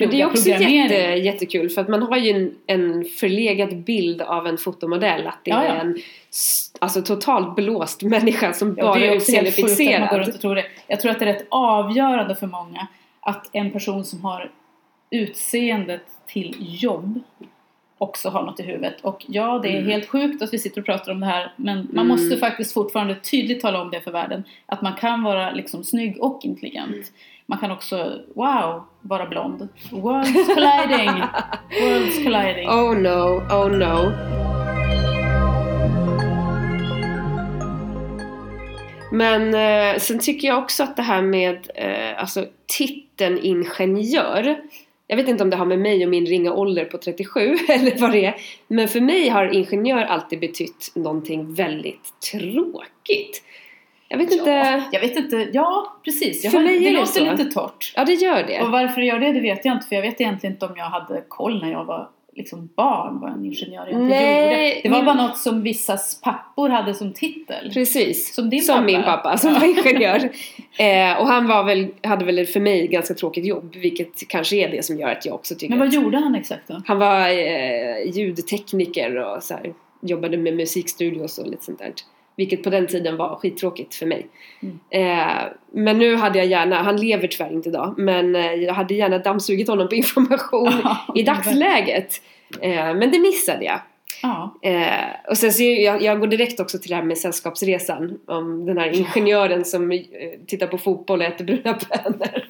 Men 0.00 0.10
det 0.10 0.20
är 0.20 0.26
också 0.26 0.48
jätte, 0.48 0.94
jättekul 0.94 1.70
för 1.70 1.80
att 1.80 1.88
man 1.88 2.02
har 2.02 2.16
ju 2.16 2.30
en, 2.30 2.54
en 2.66 3.04
förlegad 3.04 3.76
bild 3.76 4.22
av 4.22 4.46
en 4.46 4.58
fotomodell 4.58 5.26
att 5.26 5.38
det 5.44 5.50
Ja, 5.50 5.62
är 5.62 5.74
ja. 5.74 5.80
en 5.80 5.98
s- 6.30 6.72
alltså, 6.78 7.02
totalt 7.02 7.56
blåst 7.56 8.02
människa 8.02 8.52
som 8.52 8.74
Ja, 8.78 8.84
bara 8.84 8.98
är 9.00 9.10
är 9.10 9.16
utseendefixerad. 9.16 10.40
tror 10.40 10.54
det. 10.54 10.64
Jag 10.86 11.00
tror 11.00 11.10
att 11.10 11.18
det 11.18 11.24
är 11.24 11.32
rätt 11.32 11.46
avgörande 11.48 12.34
för 12.34 12.46
många 12.46 12.86
att 13.20 13.48
en 13.52 13.70
person 13.70 14.04
som 14.04 14.24
har 14.24 14.50
utseendet 15.10 16.02
till 16.26 16.56
jobb 16.82 17.20
också 17.98 18.28
har 18.28 18.42
något 18.42 18.60
i 18.60 18.62
huvudet. 18.62 19.00
Och 19.00 19.24
ja, 19.28 19.58
det 19.62 19.68
är 19.68 19.76
Mm. 19.78 19.90
helt 19.90 20.08
sjukt 20.08 20.42
att 20.42 20.52
vi 20.54 20.58
sitter 20.58 20.80
och 20.80 20.86
pratar 20.86 21.12
om 21.12 21.20
det 21.20 21.26
här 21.26 21.52
men 21.56 21.76
man 21.76 22.06
Mm. 22.06 22.08
måste 22.08 22.36
faktiskt 22.36 22.74
fortfarande 22.74 23.14
tydligt 23.14 23.60
tala 23.60 23.80
om 23.82 23.90
det 23.90 24.00
för 24.00 24.10
världen. 24.10 24.44
Att 24.66 24.82
man 24.82 24.92
kan 24.94 25.22
vara 25.22 25.50
liksom 25.52 25.84
snygg 25.84 26.16
och 26.20 26.40
intelligent. 26.44 27.12
Man 27.50 27.58
kan 27.58 27.70
också, 27.70 28.18
wow, 28.34 28.84
vara 29.00 29.26
blond. 29.26 29.68
Worlds 29.90 30.46
colliding! 30.46 31.22
Worlds 31.80 32.16
colliding. 32.24 32.68
Oh 32.68 32.94
no, 32.94 33.42
oh 33.50 33.70
no. 33.70 34.12
Men 39.12 39.54
eh, 39.54 39.98
sen 39.98 40.18
tycker 40.18 40.48
jag 40.48 40.58
också 40.58 40.82
att 40.82 40.96
det 40.96 41.02
här 41.02 41.22
med 41.22 41.70
eh, 41.74 42.20
alltså 42.20 42.46
titeln 42.66 43.38
ingenjör 43.42 44.56
jag 45.06 45.16
vet 45.16 45.28
inte 45.28 45.44
om 45.44 45.50
det 45.50 45.56
har 45.56 45.66
med 45.66 45.78
mig 45.78 46.04
och 46.04 46.10
min 46.10 46.26
ringa 46.26 46.52
ålder 46.52 46.84
på 46.84 46.98
37 46.98 47.40
eller 47.68 48.00
vad 48.00 48.12
det 48.12 48.24
är. 48.24 48.36
Men 48.68 48.88
för 48.88 49.00
mig 49.00 49.28
har 49.28 49.46
ingenjör 49.46 50.04
alltid 50.04 50.40
betytt 50.40 50.92
någonting 50.94 51.54
väldigt 51.54 52.20
tråkigt. 52.32 53.42
Jag 54.12 54.18
vet 54.18 54.32
inte. 54.32 54.50
Ja, 54.50 54.82
jag 54.92 55.00
vet 55.00 55.16
inte, 55.16 55.48
ja 55.52 55.96
precis. 56.04 56.44
Jag 56.44 56.52
För 56.52 56.58
har, 56.58 56.66
mig 56.66 56.78
det 56.78 56.84
det 56.84 56.90
låter 56.90 57.06
så. 57.26 57.32
lite 57.32 57.44
torrt. 57.44 57.92
Ja, 57.96 58.04
det 58.04 58.12
gör 58.14 58.42
det. 58.42 58.62
Och 58.62 58.70
varför 58.70 59.00
det 59.00 59.06
gör 59.06 59.18
det, 59.18 59.32
det 59.32 59.40
vet 59.40 59.64
jag 59.64 59.74
inte. 59.76 59.86
För 59.86 59.96
jag 59.96 60.02
vet 60.02 60.20
egentligen 60.20 60.54
inte 60.54 60.66
om 60.66 60.72
jag 60.76 60.84
hade 60.84 61.22
koll 61.28 61.60
när 61.62 61.70
jag 61.72 61.84
var 61.84 62.08
liksom 62.36 62.68
barn 62.76 63.20
vad 63.20 63.32
en 63.32 63.44
ingenjör 63.44 63.88
egentligen 63.88 64.06
Nej, 64.08 64.68
gjorde. 64.68 64.80
Det 64.82 64.88
var 64.88 64.96
min- 64.98 65.06
bara 65.06 65.26
något 65.26 65.38
som 65.38 65.62
vissas 65.62 66.20
pappor 66.20 66.68
hade 66.68 66.94
som 66.94 67.12
titel. 67.12 67.70
Precis. 67.72 68.34
Som 68.34 68.50
din 68.50 68.62
som 68.62 68.74
pappa. 68.74 68.84
min 68.86 69.02
pappa 69.02 69.36
som 69.38 69.54
var 69.54 69.64
ingenjör. 69.64 70.16
eh, 70.78 71.20
och 71.20 71.26
han 71.26 71.46
var 71.46 71.64
väl, 71.64 71.86
hade 72.02 72.24
väl 72.24 72.46
för 72.46 72.60
mig 72.60 72.86
ganska 72.86 73.14
tråkigt 73.14 73.44
jobb. 73.46 73.74
Vilket 73.76 74.28
kanske 74.28 74.56
är 74.56 74.68
det 74.70 74.84
som 74.84 74.98
gör 74.98 75.08
att 75.08 75.26
jag 75.26 75.34
också 75.34 75.54
tycker 75.54 75.68
Men 75.70 75.78
vad 75.78 75.92
gjorde 75.92 76.18
han 76.18 76.34
exakt 76.34 76.68
då? 76.68 76.82
Han 76.86 76.98
var 76.98 77.28
eh, 77.28 78.10
ljudtekniker 78.16 79.16
och 79.16 79.42
så 79.42 79.54
här, 79.54 79.72
jobbade 80.02 80.36
med 80.36 80.56
musikstudios 80.56 81.38
och 81.38 81.46
lite 81.46 81.64
sånt 81.64 81.78
där. 81.78 81.92
Vilket 82.36 82.62
på 82.62 82.70
den 82.70 82.86
tiden 82.86 83.16
var 83.16 83.36
skittråkigt 83.36 83.94
för 83.94 84.06
mig. 84.06 84.26
Mm. 84.62 84.78
Eh, 84.90 85.42
men 85.72 85.98
nu 85.98 86.16
hade 86.16 86.38
jag 86.38 86.46
gärna, 86.46 86.82
han 86.82 86.96
lever 86.96 87.28
tyvärr 87.28 87.52
inte 87.52 87.68
idag, 87.68 87.94
men 87.98 88.36
eh, 88.36 88.52
jag 88.52 88.74
hade 88.74 88.94
gärna 88.94 89.18
dammsugit 89.18 89.68
honom 89.68 89.88
på 89.88 89.94
information 90.04 90.72
i 91.14 91.22
dagsläget. 91.22 92.22
Eh, 92.60 92.94
men 92.94 93.10
det 93.10 93.18
missade 93.18 93.64
jag. 93.64 93.80
Ja. 94.22 94.58
Eh, 94.62 95.30
och 95.30 95.38
sen 95.38 95.52
så 95.52 95.62
jag, 95.62 96.02
jag 96.02 96.20
går 96.20 96.26
direkt 96.26 96.60
också 96.60 96.78
till 96.78 96.90
det 96.90 96.96
här 96.96 97.02
med 97.02 97.18
Sällskapsresan. 97.18 98.18
Om 98.26 98.66
den 98.66 98.78
här 98.78 98.96
ingenjören 98.96 99.64
som 99.64 99.92
eh, 99.92 99.98
tittar 100.46 100.66
på 100.66 100.78
fotboll 100.78 101.20
och 101.20 101.26
äter 101.26 101.44
bruna 101.44 101.78
bönor. 101.88 102.44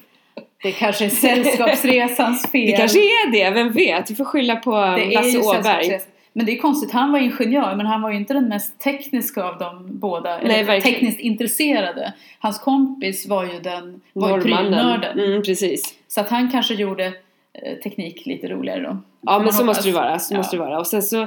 Det 0.62 0.72
kanske 0.72 1.04
är 1.04 1.08
Sällskapsresans 1.08 2.46
fel. 2.52 2.66
Det 2.66 2.76
kanske 2.76 2.98
är 2.98 3.30
det, 3.32 3.50
vem 3.50 3.72
vet? 3.72 4.10
Vi 4.10 4.14
får 4.14 4.24
skylla 4.24 4.56
på 4.56 4.70
Det 4.70 5.14
Lasse 5.14 5.38
Åberg. 5.38 6.00
Men 6.32 6.46
det 6.46 6.52
är 6.52 6.58
konstigt, 6.58 6.92
han 6.92 7.12
var 7.12 7.18
ingenjör 7.18 7.74
men 7.76 7.86
han 7.86 8.02
var 8.02 8.10
ju 8.10 8.16
inte 8.16 8.34
den 8.34 8.48
mest 8.48 8.80
tekniska 8.80 9.44
av 9.44 9.58
dem 9.58 9.86
båda. 9.88 10.30
Nej, 10.30 10.40
eller 10.44 10.64
verkligen. 10.64 10.94
tekniskt 10.94 11.20
intresserade. 11.20 12.12
Hans 12.38 12.58
kompis 12.58 13.28
var 13.28 13.44
ju 13.44 13.60
den, 13.60 14.00
var 14.12 14.36
ju 14.36 14.42
prylnörden. 14.42 15.18
Mm, 15.18 15.42
precis. 15.42 15.94
Så 16.08 16.20
att 16.20 16.28
han 16.30 16.50
kanske 16.50 16.74
gjorde 16.74 17.06
eh, 17.52 17.76
teknik 17.82 18.26
lite 18.26 18.48
roligare 18.48 18.80
då. 18.80 18.96
Ja 19.20 19.38
men 19.38 19.52
så 19.52 19.64
måste 19.64 19.88
det 19.88 19.94
vara. 19.94 20.18
Så 20.18 20.34
Ja. 20.34 20.38
måste 20.38 20.56
det 20.56 20.60
vara. 20.60 20.78
Och 20.78 20.86
sen 20.86 21.02
så, 21.02 21.26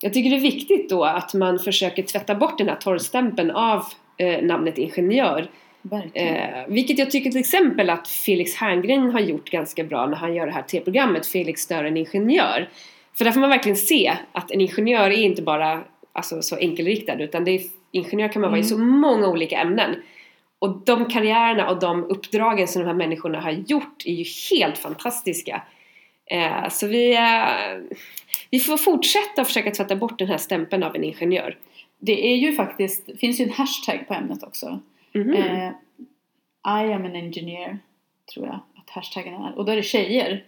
jag 0.00 0.14
tycker 0.14 0.30
det 0.30 0.36
är 0.36 0.40
viktigt 0.40 0.90
då 0.90 1.04
att 1.04 1.34
man 1.34 1.58
försöker 1.58 2.02
tvätta 2.02 2.34
bort 2.34 2.58
den 2.58 2.68
här 2.68 2.76
torrstämpeln 2.76 3.50
av 3.50 3.84
eh, 4.16 4.42
namnet 4.42 4.78
ingenjör. 4.78 5.48
Eh, 6.14 6.64
vilket 6.68 6.98
jag 6.98 7.10
tycker 7.10 7.30
till 7.30 7.40
exempel 7.40 7.90
att 7.90 8.08
Felix 8.08 8.54
Herngren 8.54 9.10
har 9.10 9.20
gjort 9.20 9.50
ganska 9.50 9.84
bra 9.84 10.06
när 10.06 10.16
han 10.16 10.34
gör 10.34 10.46
det 10.46 10.52
här 10.52 10.62
tv-programmet 10.62 11.26
Felix 11.26 11.60
stör 11.60 11.84
en 11.84 11.96
ingenjör. 11.96 12.68
För 13.18 13.24
där 13.24 13.32
får 13.32 13.40
man 13.40 13.50
verkligen 13.50 13.76
se 13.76 14.16
att 14.32 14.50
en 14.50 14.60
ingenjör 14.60 15.10
är 15.10 15.22
inte 15.24 15.42
bara 15.42 15.84
alltså, 16.12 16.42
så 16.42 16.56
enkelriktad 16.56 17.22
utan 17.22 17.44
det 17.44 17.50
är, 17.50 17.60
ingenjör 17.90 18.28
kan 18.28 18.42
man 18.42 18.50
vara 18.50 18.60
i 18.60 18.62
Mm. 18.62 18.68
så 18.68 18.78
många 18.78 19.28
olika 19.28 19.58
ämnen. 19.60 20.02
Och 20.58 20.82
de 20.84 21.04
karriärerna 21.04 21.70
och 21.70 21.80
de 21.80 22.04
uppdragen 22.04 22.68
som 22.68 22.82
de 22.82 22.88
här 22.88 22.94
människorna 22.94 23.40
har 23.40 23.50
gjort 23.50 24.02
är 24.06 24.12
ju 24.12 24.24
helt 24.50 24.78
fantastiska. 24.78 25.62
Eh, 26.30 26.68
så 26.68 26.86
vi, 26.86 27.16
eh, 27.16 27.96
vi 28.50 28.60
får 28.60 28.76
fortsätta 28.76 29.44
försöka 29.44 29.70
tvätta 29.70 29.96
bort 29.96 30.18
den 30.18 30.28
här 30.28 30.38
stämpeln 30.38 30.82
av 30.82 30.96
en 30.96 31.04
ingenjör. 31.04 31.56
Det 31.98 32.32
är 32.32 32.36
ju 32.36 32.52
faktiskt, 32.52 33.06
det 33.06 33.16
finns 33.16 33.40
ju 33.40 33.44
en 33.44 33.50
hashtag 33.50 34.08
på 34.08 34.14
ämnet 34.14 34.42
också. 34.42 34.80
Mhm. 35.14 35.32
Eh, 35.34 35.68
I 36.66 36.92
am 36.92 37.04
an 37.04 37.16
engineer, 37.16 37.78
tror 38.34 38.46
jag 38.46 38.60
att 38.76 38.90
hashtaggen 38.90 39.34
är. 39.34 39.58
Och 39.58 39.64
då 39.64 39.72
är 39.72 39.76
det 39.76 39.82
tjejer 39.82 40.44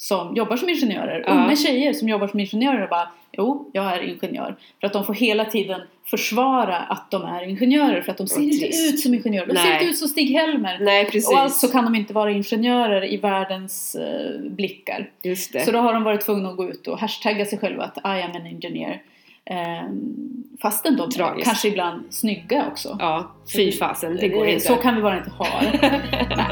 som 0.00 0.36
jobbar 0.36 0.56
som 0.56 0.68
ingenjörer. 0.68 1.24
Ja. 1.26 1.32
Unga 1.32 1.56
tjejer 1.56 1.92
som 1.92 2.08
jobbar 2.08 2.28
som 2.28 2.40
ingenjörer 2.40 2.82
och 2.82 2.88
bara 2.88 3.08
Jo, 3.32 3.70
jag 3.72 3.84
är 3.84 4.00
ingenjör. 4.02 4.56
För 4.80 4.86
att 4.86 4.92
de 4.92 5.04
får 5.04 5.14
hela 5.14 5.44
tiden 5.44 5.80
försvara 6.10 6.76
att 6.76 7.10
de 7.10 7.22
är 7.24 7.42
ingenjörer. 7.48 8.00
För 8.02 8.12
att 8.12 8.18
de 8.18 8.26
ser 8.26 8.40
inte 8.40 8.66
ut 8.66 9.00
som 9.00 9.14
ingenjörer. 9.14 9.46
De 9.46 9.54
ser 9.56 9.64
Nej. 9.64 9.72
inte 9.72 9.84
ut 9.84 9.96
som 9.98 10.08
Stig-Helmer. 10.08 10.78
Nej 10.80 11.04
precis. 11.04 11.28
Och 11.30 11.38
alltså 11.38 11.68
kan 11.68 11.84
de 11.84 11.94
inte 11.94 12.12
vara 12.12 12.30
ingenjörer 12.30 13.12
i 13.12 13.16
världens 13.16 13.94
eh, 13.94 14.40
blickar. 14.50 15.10
Just 15.22 15.52
det. 15.52 15.60
Så 15.64 15.70
då 15.70 15.78
har 15.78 15.92
de 15.94 16.02
varit 16.04 16.20
tvungna 16.20 16.48
att 16.48 16.56
gå 16.56 16.70
ut 16.70 16.86
och 16.86 16.98
hashtagga 16.98 17.44
sig 17.46 17.58
själva 17.58 17.84
att 17.84 17.96
I 17.98 18.22
am 18.22 18.30
an 18.36 18.46
engineer. 18.46 19.02
Ehm, 19.44 20.14
fastän 20.62 20.96
de 20.96 21.10
Tragiskt. 21.10 21.46
kanske 21.48 21.68
ibland 21.68 22.02
snygga 22.10 22.66
också. 22.70 22.96
Ja, 23.00 23.32
fy 23.56 23.72
fasen. 23.72 24.16
Det 24.16 24.28
går 24.28 24.46
Eh, 24.46 24.52
inte. 24.54 24.66
Så 24.66 24.74
kan 24.76 24.96
vi 24.96 25.02
bara 25.02 25.18
inte 25.18 25.30
ha 25.30 25.46
det. 25.60 26.00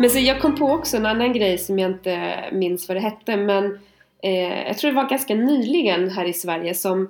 Men 0.00 0.10
så 0.10 0.18
jag 0.18 0.40
kom 0.40 0.54
på 0.54 0.66
också 0.66 0.96
en 0.96 1.06
annan 1.06 1.32
grej 1.32 1.58
som 1.58 1.78
jag 1.78 1.90
inte 1.90 2.44
minns 2.52 2.88
vad 2.88 2.96
det 2.96 3.00
hette 3.00 3.36
men 3.36 3.78
eh, 4.22 4.66
jag 4.66 4.78
tror 4.78 4.90
det 4.90 4.96
var 4.96 5.08
ganska 5.08 5.34
nyligen 5.34 6.10
här 6.10 6.24
i 6.24 6.32
Sverige 6.32 6.74
som 6.74 7.08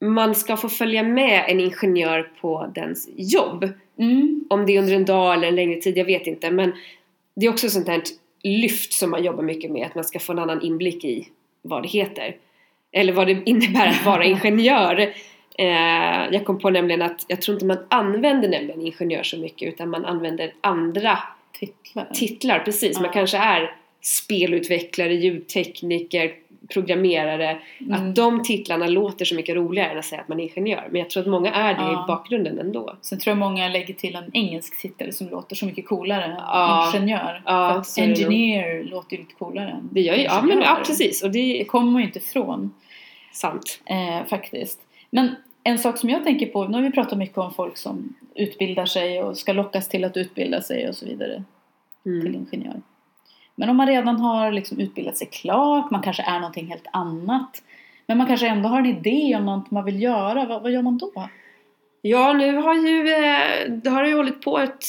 man 0.00 0.34
ska 0.34 0.56
få 0.56 0.68
följa 0.68 1.02
med 1.02 1.44
en 1.48 1.60
ingenjör 1.60 2.30
på 2.40 2.72
dens 2.74 3.08
jobb. 3.16 3.68
Mm. 3.98 4.44
Om 4.50 4.66
det 4.66 4.76
är 4.76 4.78
under 4.78 4.94
en 4.94 5.04
dag 5.04 5.34
eller 5.34 5.48
en 5.48 5.56
längre 5.56 5.80
tid, 5.80 5.98
jag 5.98 6.04
vet 6.04 6.26
inte. 6.26 6.50
Men 6.50 6.72
det 7.36 7.46
är 7.46 7.50
också 7.50 7.68
sånt 7.68 7.88
här 7.88 8.02
lyft 8.42 8.92
som 8.92 9.10
man 9.10 9.24
jobbar 9.24 9.42
mycket 9.42 9.70
med, 9.70 9.86
att 9.86 9.94
man 9.94 10.04
ska 10.04 10.18
få 10.18 10.32
en 10.32 10.38
annan 10.38 10.62
inblick 10.62 11.04
i 11.04 11.28
vad 11.62 11.82
det 11.82 11.88
heter. 11.88 12.36
Eller 12.92 13.12
vad 13.12 13.26
det 13.26 13.42
innebär 13.46 13.86
att 13.86 14.06
vara 14.06 14.24
ingenjör. 14.24 14.98
Eh, 15.58 16.32
jag 16.32 16.44
kom 16.44 16.58
på 16.58 16.70
nämligen 16.70 17.02
att 17.02 17.24
jag 17.28 17.42
tror 17.42 17.54
inte 17.54 17.66
man 17.66 17.86
använder 17.88 18.48
nämligen 18.48 18.80
ingenjör 18.80 19.22
så 19.22 19.38
mycket 19.38 19.68
utan 19.68 19.90
man 19.90 20.04
använder 20.04 20.52
andra 20.60 21.18
Titlar. 21.58 22.08
titlar, 22.14 22.58
precis. 22.58 22.96
Man 22.96 23.04
Ja. 23.06 23.12
kanske 23.12 23.38
är 23.38 23.76
spelutvecklare, 24.00 25.14
ljudtekniker, 25.14 26.32
programmerare. 26.72 27.58
Mm. 27.80 27.92
Att 27.92 28.14
de 28.16 28.42
titlarna 28.42 28.86
låter 28.86 29.24
så 29.24 29.34
mycket 29.34 29.54
roligare 29.56 29.90
än 29.90 29.98
att 29.98 30.04
säga 30.04 30.20
att 30.20 30.28
man 30.28 30.40
är 30.40 30.44
ingenjör. 30.44 30.88
Men 30.90 31.00
jag 31.00 31.10
tror 31.10 31.22
att 31.22 31.28
många 31.28 31.52
är 31.52 31.74
det 31.74 31.80
Ja. 31.82 32.04
i 32.04 32.06
bakgrunden 32.06 32.58
ändå. 32.58 32.96
Sen 33.02 33.18
tror 33.18 33.30
jag 33.30 33.38
många 33.38 33.68
lägger 33.68 33.94
till 33.94 34.16
en 34.16 34.30
engelsk 34.32 34.80
titel 34.82 35.12
som 35.12 35.28
låter 35.28 35.56
så 35.56 35.66
mycket 35.66 35.86
coolare 35.86 36.36
Ja. 36.38 36.92
ingenjör. 36.94 37.42
Ja, 37.46 37.72
För 37.72 37.78
att 37.80 37.94
det 37.96 38.00
nog. 38.06 38.10
engineer 38.10 38.84
låter 38.84 39.16
ju 39.16 39.22
lite 39.22 39.34
coolare 39.34 39.70
än 39.70 39.88
Det 39.92 40.00
gör 40.00 40.14
ju, 40.14 40.22
ja, 40.22 40.42
men, 40.42 40.60
ja 40.60 40.78
precis. 40.86 41.22
Och 41.22 41.30
det 41.30 41.58
Det 41.58 41.64
kommer 41.64 41.92
man 41.92 42.00
ju 42.02 42.06
inte 42.06 42.18
ifrån. 42.18 42.74
sant. 43.32 43.80
Eh, 43.86 44.26
faktiskt. 44.28 44.80
Men 45.10 45.34
en 45.64 45.78
sak 45.78 45.98
som 45.98 46.10
jag 46.10 46.24
tänker 46.24 46.46
på, 46.46 46.64
nu 46.64 46.74
har 46.76 46.82
vi 46.82 46.90
pratat 46.92 47.18
mycket 47.18 47.38
om 47.38 47.54
folk 47.54 47.76
som 47.76 48.14
utbildar 48.34 48.86
sig 48.86 49.22
och 49.22 49.38
ska 49.38 49.52
lockas 49.52 49.88
till 49.88 50.04
att 50.04 50.16
utbilda 50.16 50.62
sig 50.62 50.88
och 50.88 50.94
så 50.96 51.06
vidare 51.06 51.42
till 52.02 52.12
Mm. 52.26 52.34
ingenjör. 52.52 52.80
Men 53.54 53.68
om 53.68 53.76
man 53.76 53.86
redan 53.86 54.16
har 54.20 54.52
liksom 54.52 54.80
utbildat 54.80 55.16
sig 55.16 55.28
klart, 55.32 55.90
man 55.90 56.02
kanske 56.02 56.22
är 56.22 56.38
någonting 56.40 56.66
helt 56.66 56.86
annat. 56.92 57.62
Men 58.06 58.18
man 58.18 58.26
kanske 58.26 58.48
ändå 58.48 58.68
har 58.68 58.78
en 58.78 58.86
idé 58.86 59.36
om 59.36 59.44
något 59.46 59.70
man 59.70 59.84
vill 59.84 60.02
göra, 60.02 60.44
vad, 60.44 60.62
vad 60.62 60.72
gör 60.72 60.82
man 60.82 60.98
då? 60.98 61.28
Ja, 62.02 62.32
nu 62.32 62.56
har 62.56 62.74
ju, 62.74 63.08
eh, 63.12 63.70
det 63.72 63.90
har 63.90 64.04
ju 64.04 64.14
hållit 64.14 64.42
på 64.42 64.58
ett, 64.58 64.84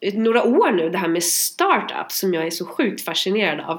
ett, 0.00 0.14
några 0.18 0.42
år 0.44 0.72
nu 0.72 0.90
det 0.90 0.98
här 0.98 1.08
med 1.08 1.22
startup 1.22 2.12
som 2.12 2.34
jag 2.34 2.46
är 2.46 2.50
så 2.50 2.66
sjukt 2.66 3.04
fascinerad 3.04 3.60
av. 3.60 3.78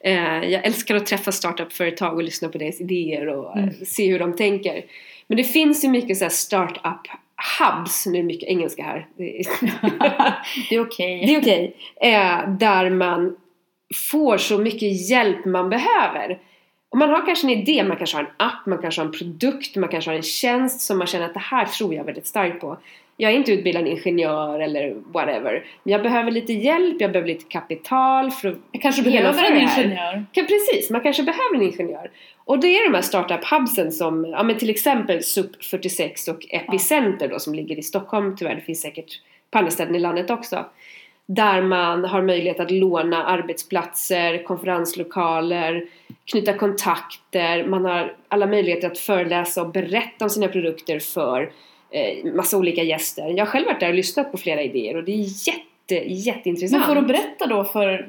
Eh, 0.00 0.44
jag 0.50 0.64
älskar 0.64 0.94
att 0.96 1.06
träffa 1.06 1.32
startup-företag 1.32 2.14
och 2.14 2.22
lyssna 2.22 2.48
på 2.48 2.58
deras 2.58 2.80
idéer 2.80 3.26
och 3.28 3.56
Mm. 3.58 3.74
se 3.84 4.10
hur 4.12 4.18
de 4.18 4.36
tänker. 4.36 4.84
Men 5.26 5.36
det 5.36 5.44
finns 5.44 5.84
ju 5.84 5.88
mycket 5.88 6.16
så 6.18 6.24
här 6.24 6.30
startup 6.30 7.08
hubs, 7.58 8.06
nu 8.06 8.12
är 8.12 8.22
det 8.22 8.26
mycket 8.26 8.48
engelska 8.48 8.82
här. 8.82 9.06
Det 9.16 9.40
är, 9.40 9.46
det 10.70 10.74
är 10.74 10.80
okej. 10.80 11.26
det 11.26 11.34
är 11.34 11.40
okej. 11.40 11.76
Eh, 12.00 12.50
där 12.58 12.90
man 12.90 13.36
får 14.10 14.38
så 14.38 14.58
mycket 14.58 15.10
hjälp 15.10 15.44
man 15.44 15.70
behöver. 15.70 16.38
Och 16.90 16.98
man 16.98 17.10
har 17.10 17.26
kanske 17.26 17.46
en 17.46 17.50
idé, 17.50 17.84
man 17.84 17.96
kanske 17.96 18.16
har 18.16 18.24
en 18.24 18.30
app, 18.36 18.66
man 18.66 18.78
kanske 18.78 19.00
har 19.00 19.06
en 19.06 19.12
produkt, 19.12 19.76
man 19.76 19.88
kanske 19.88 20.10
har 20.10 20.16
en 20.16 20.22
tjänst 20.22 20.80
som 20.80 20.98
man 20.98 21.06
känner 21.06 21.26
att 21.26 21.34
det 21.34 21.40
här 21.40 21.64
tror 21.64 21.94
jag 21.94 22.04
väldigt 22.04 22.26
starkt 22.26 22.60
på. 22.60 22.76
Jag 23.16 23.32
är 23.32 23.36
inte 23.36 23.52
utbildad 23.52 23.86
ingenjör 23.86 24.60
eller 24.60 24.94
whatever. 25.12 25.64
Men 25.82 25.92
jag 25.92 26.02
behöver 26.02 26.30
lite 26.30 26.52
hjälp, 26.52 26.96
jag 27.00 27.12
behöver 27.12 27.28
lite 27.28 27.44
kapital 27.48 28.30
för 28.30 28.48
att 28.48 28.56
Jag 28.72 28.82
kanske 28.82 29.02
behöver 29.02 29.44
en 29.44 29.56
ingenjör. 29.56 30.24
Kan, 30.32 30.46
precis, 30.46 30.90
man 30.90 31.00
kanske 31.00 31.22
behöver 31.22 31.54
en 31.54 31.62
ingenjör. 31.62 32.10
Och 32.44 32.60
det 32.60 32.66
är 32.66 32.90
de 32.90 32.94
här 32.94 33.02
startup-hubsen 33.02 33.90
som, 33.90 34.24
ja 34.24 34.42
men 34.42 34.58
till 34.58 34.70
exempel 34.70 35.18
SUP46 35.18 36.30
och 36.30 36.46
Epicenter 36.50 37.28
då 37.28 37.38
som 37.38 37.54
ligger 37.54 37.78
i 37.78 37.82
Stockholm 37.82 38.36
tyvärr, 38.36 38.54
det 38.54 38.60
finns 38.60 38.80
säkert 38.80 39.20
på 39.50 39.58
andra 39.58 39.70
ställen 39.70 39.94
i 39.94 39.98
landet 39.98 40.30
också. 40.30 40.64
Där 41.32 41.62
man 41.62 42.04
har 42.04 42.22
möjlighet 42.22 42.60
att 42.60 42.70
låna 42.70 43.24
arbetsplatser, 43.24 44.42
konferenslokaler, 44.42 45.84
knyta 46.24 46.52
kontakter, 46.52 47.66
man 47.66 47.84
har 47.84 48.14
alla 48.28 48.46
möjligheter 48.46 48.90
att 48.90 48.98
föreläsa 48.98 49.62
och 49.62 49.72
berätta 49.72 50.24
om 50.24 50.30
sina 50.30 50.48
produkter 50.48 50.98
för 50.98 51.50
eh, 51.90 52.32
massa 52.34 52.58
olika 52.58 52.82
gäster. 52.82 53.28
Jag 53.28 53.44
har 53.44 53.46
själv 53.46 53.66
varit 53.66 53.80
där 53.80 53.88
och 53.88 53.94
lyssnat 53.94 54.32
på 54.32 54.38
flera 54.38 54.62
idéer 54.62 54.96
och 54.96 55.04
det 55.04 55.12
är 55.12 55.48
jätte, 55.48 56.12
jätteintressant. 56.12 56.80
Men 56.80 56.88
får 56.88 56.94
de 56.94 57.06
berätta 57.06 57.46
då 57.46 57.64
för 57.64 58.08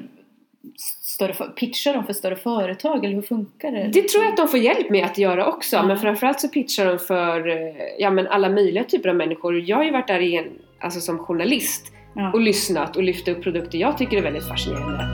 större, 1.00 1.34
för- 1.34 1.46
pitcha 1.48 1.92
dem 1.92 2.06
för 2.06 2.12
större 2.12 2.36
företag 2.36 3.04
eller 3.04 3.14
hur 3.14 3.22
funkar 3.22 3.72
det? 3.72 3.90
Det 3.92 4.08
tror 4.08 4.24
jag 4.24 4.30
att 4.30 4.36
de 4.36 4.48
får 4.48 4.60
hjälp 4.60 4.90
med 4.90 5.04
att 5.04 5.18
göra 5.18 5.46
också. 5.46 5.76
Ja. 5.76 5.82
Men 5.82 5.98
framförallt 5.98 6.40
så 6.40 6.48
pitchar 6.48 6.86
de 6.86 6.98
för 6.98 7.48
eh, 7.48 7.74
ja, 7.98 8.10
men 8.10 8.26
alla 8.26 8.48
möjliga 8.48 8.84
typer 8.84 9.08
av 9.08 9.16
människor. 9.16 9.60
Jag 9.60 9.76
har 9.76 9.84
ju 9.84 9.90
varit 9.90 10.08
där 10.08 10.20
i 10.20 10.36
en, 10.36 10.46
alltså 10.80 11.00
som 11.00 11.18
journalist. 11.18 11.92
Och 12.32 12.40
lyssnat 12.40 12.96
och 12.96 13.02
lyft 13.02 13.28
upp 13.28 13.42
produkter 13.42 13.78
jag 13.78 13.98
tycker 13.98 14.16
är 14.16 14.22
väldigt 14.22 14.48
fascinerande. 14.48 15.04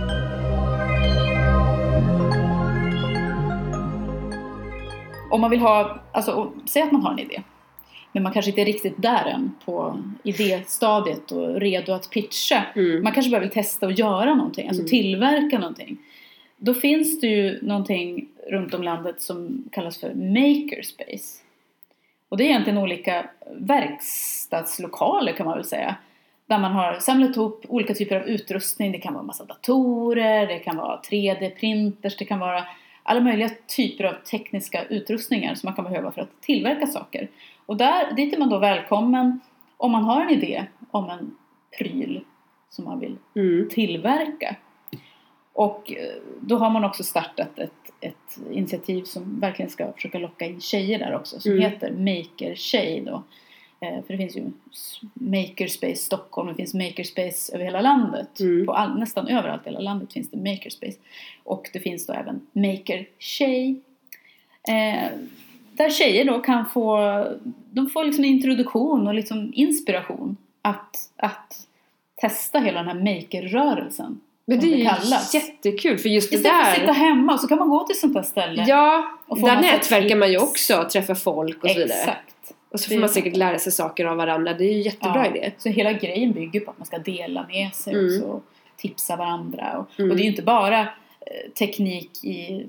Om 5.31 5.41
man 5.41 5.51
vill 5.51 5.61
ha, 5.61 6.01
alltså 6.13 6.53
säg 6.67 6.83
att 6.83 6.93
man 6.93 7.03
har 7.03 7.13
en 7.13 7.19
idé. 7.19 7.43
Men 8.13 8.23
man 8.23 8.33
kanske 8.33 8.51
inte 8.51 8.61
är 8.61 8.67
riktigt 8.67 9.03
där 9.03 9.25
än 9.27 9.55
på 9.65 10.03
idéstadiet 10.23 11.33
och 11.33 11.61
redo 11.61 11.93
att 11.93 12.11
pitcha. 12.11 12.65
Mm. 12.77 13.03
Man 13.03 13.13
kanske 13.13 13.31
bara 13.31 13.41
vill 13.41 13.51
testa 13.51 13.87
och 13.87 13.93
göra 13.93 14.35
någonting, 14.35 14.69
alltså 14.69 14.83
Mm. 14.83 14.91
tillverka 14.91 15.59
någonting. 15.59 15.99
Då 16.57 16.75
finns 16.75 17.21
det 17.21 17.27
ju 17.27 17.59
någonting 17.63 18.29
runt 18.51 18.75
om 18.75 18.83
landet 18.83 19.23
som 19.23 19.65
kallas 19.73 19.99
för 20.01 20.15
makerspace. 20.15 21.43
Och 22.29 22.37
det 22.37 22.45
är 22.45 22.49
egentligen 22.49 22.79
olika 22.79 23.31
verkstadslokaler 23.57 25.33
kan 25.33 25.47
man 25.47 25.57
väl 25.57 25.65
säga. 25.65 25.97
Där 26.49 26.59
man 26.59 26.73
har 26.73 26.95
samlat 26.95 27.37
ihop 27.37 27.65
olika 27.69 27.95
typer 27.95 28.17
av 28.21 28.29
utrustning. 28.29 28.93
Det 28.93 28.99
kan 28.99 29.15
vara 29.15 29.23
massa 29.25 29.45
datorer, 29.45 30.47
det 30.47 30.59
kan 30.59 30.77
vara 30.77 31.01
3D-printers, 31.11 32.17
det 32.19 32.25
kan 32.25 32.39
vara 32.39 32.65
alla 33.03 33.21
möjliga 33.21 33.51
typer 33.77 34.05
av 34.05 34.13
tekniska 34.13 34.85
utrustningar 34.85 35.55
som 35.55 35.67
man 35.67 35.75
kan 35.75 35.85
behöva 35.85 36.13
för 36.13 36.21
att 36.23 36.41
tillverka 36.43 36.87
saker. 36.87 37.29
Och 37.67 37.77
där, 37.77 38.13
dit 38.17 38.35
är 38.35 38.39
man 38.39 38.49
då 38.51 38.59
välkommen 38.59 39.41
om 39.77 39.93
man 39.93 40.05
har 40.05 40.21
en 40.23 40.31
idé 40.31 40.65
om 40.91 41.11
en 41.11 41.37
pryl 41.79 42.21
som 42.71 42.85
man 42.85 43.01
vill 43.01 43.17
Mm. 43.37 43.69
tillverka. 43.69 44.57
Och 45.53 45.93
eh, 45.93 46.23
då 46.41 46.57
har 46.57 46.71
man 46.71 46.85
också 46.85 47.05
startat 47.05 47.59
ett, 47.59 47.73
ett 48.01 48.39
initiativ 48.53 49.03
som 49.05 49.41
verkligen 49.41 49.71
ska 49.71 49.93
försöka 49.93 50.19
locka 50.19 50.45
in 50.47 50.61
tjejer 50.61 50.99
där 50.99 51.15
också 51.17 51.41
som 51.41 51.53
Mm. 51.53 51.63
heter 51.65 51.91
Maker 51.91 52.55
Tjej 52.55 53.03
då. 53.07 53.23
Eh, 53.81 54.05
För 54.07 54.13
det 54.13 54.17
finns 54.19 54.37
ju 54.37 54.45
Makerspace 55.15 55.97
Stockholm, 55.97 56.49
det 56.49 56.55
finns 56.55 56.75
Makerspace 56.75 57.55
över 57.55 57.65
hela 57.65 57.81
landet. 57.81 58.41
Mm. 58.41 58.67
På 58.67 58.73
all, 58.73 58.99
nästan 58.99 59.29
överallt 59.29 59.63
i 59.67 59.69
hela 59.69 59.81
landet 59.81 60.13
finns 60.13 60.31
det 60.31 60.37
Makerspace. 60.37 60.99
Och 61.45 61.71
det 61.73 61.81
finns 61.81 62.07
då 62.07 62.13
även 62.13 62.47
Maker 62.53 63.07
Tjej. 63.19 63.81
Eh, 64.69 65.09
där 65.73 65.91
tjejer 65.91 66.25
då 66.25 66.39
kan 66.39 66.67
få, 66.67 66.99
de 67.71 67.91
får 67.91 68.05
liksom 68.05 68.25
en 68.25 68.31
introduktion 68.31 69.07
och 69.07 69.15
liksom 69.15 69.53
inspiration 69.55 70.37
att, 70.63 70.97
att 71.17 71.67
testa 72.17 72.59
hela 72.59 72.83
den 72.83 72.89
här 72.89 73.15
maker-rörelsen. 73.15 74.21
Men 74.45 74.61
det 74.61 74.67
är 74.73 74.77
ju 74.77 74.85
kallas. 74.85 75.35
jättekul 75.35 75.99
för 75.99 76.09
just 76.09 76.31
det 76.31 76.37
Istället 76.37 76.57
för 76.65 76.71
att 76.71 76.75
sitta 76.75 76.87
där. 76.87 76.93
hemma 76.95 77.33
och 77.35 77.41
så 77.41 77.49
kan 77.49 77.59
man 77.59 77.69
gå 77.69 77.87
till 77.87 78.01
sånt 78.01 78.15
där 78.15 78.23
ställe. 78.23 78.65
Ja, 78.69 79.19
Och 79.27 79.41
där 79.41 79.61
nätverkar 79.61 80.17
man 80.17 80.33
ju 80.33 80.39
tips. 80.39 80.51
också, 80.51 80.89
träffa 80.93 81.15
folk 81.15 81.65
och 81.65 81.71
så 81.71 81.79
vidare. 81.79 81.99
Exakt. 81.99 82.35
Och 82.71 82.81
så 82.81 82.91
får 82.91 83.01
man 83.01 83.09
säkert 83.09 83.37
lära 83.37 83.59
sig 83.59 83.73
saker 83.73 84.05
av 84.05 84.17
varandra. 84.17 84.55
Det 84.55 84.65
är 84.65 84.73
ju 84.75 84.83
jättebra 84.83 85.27
Ja. 85.27 85.37
idé. 85.37 85.53
Så 85.59 85.69
hela 85.69 85.93
grejen 85.93 86.33
bygger 86.33 86.61
på 86.61 86.71
att 86.71 86.79
man 86.79 86.87
ska 86.87 86.99
dela 86.99 87.47
med 87.47 87.75
sig 87.75 87.95
Mm. 87.95 88.23
och 88.23 88.43
tipsa 88.77 89.17
varandra. 89.17 89.79
Och, 89.79 89.99
Mm. 90.01 90.11
och 90.11 90.17
det 90.17 90.23
är 90.23 90.25
ju 90.25 90.31
inte 90.31 90.43
bara 90.43 90.81
eh, 90.81 91.51
teknik 91.59 92.25
i 92.25 92.67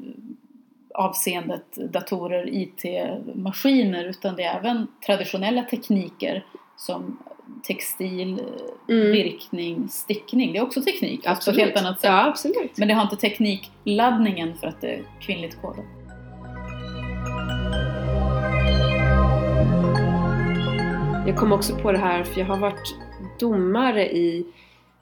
avseendet 0.93 1.75
datorer, 1.75 2.49
IT-maskiner 2.49 4.03
utan 4.05 4.35
det 4.35 4.43
är 4.43 4.57
även 4.59 4.87
traditionella 5.05 5.61
tekniker 5.63 6.45
som 6.77 7.19
textil, 7.63 8.33
eh, 8.89 8.95
Mm. 8.95 9.11
virkning, 9.11 9.87
stickning. 9.89 10.51
Det 10.53 10.57
är 10.57 10.63
också 10.63 10.81
teknik 10.81 11.23
fast 11.23 11.45
på 11.45 11.51
ett 11.51 11.57
helt 11.57 11.77
annat 11.77 12.01
sätt. 12.01 12.09
Ja, 12.09 12.25
absolut. 12.27 12.77
Men 12.77 12.87
det 12.87 12.93
har 12.93 13.03
inte 13.03 13.15
teknikladdningen 13.15 14.57
för 14.57 14.67
att 14.67 14.81
det 14.81 14.87
är 14.93 15.03
kvinnligt 15.21 15.61
kodat. 15.61 15.85
Jag 21.29 21.37
kom 21.37 21.51
också 21.51 21.75
på 21.75 21.91
det 21.91 21.97
här 21.97 22.23
för 22.23 22.39
jag 22.39 22.47
har 22.47 22.57
varit 22.57 22.95
domare 23.39 24.11
i 24.11 24.45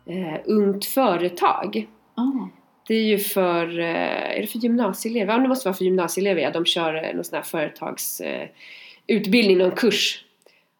eh, 0.05 0.35
Ungt 0.45 0.85
Företag. 0.85 1.87
Ah. 2.15 2.47
Det 2.87 2.93
är 2.93 3.03
ju 3.03 3.17
för, 3.17 3.79
eh, 3.79 4.37
är 4.37 4.41
det 4.41 4.47
för 4.47 4.59
gymnasieelever? 4.59 5.33
Ja, 5.33 5.39
det 5.39 5.47
måste 5.47 5.67
vara 5.67 5.77
för 5.77 5.85
gymnasieelever. 5.85 6.41
Ja. 6.41 6.51
De 6.51 6.65
kör 6.65 6.95
eh, 6.95 7.15
någon 7.15 7.23
sån 7.23 7.35
här 7.35 7.43
företagsutbildning, 7.43 9.57
eh, 9.57 9.63
någon 9.67 9.75
kurs. 9.75 10.25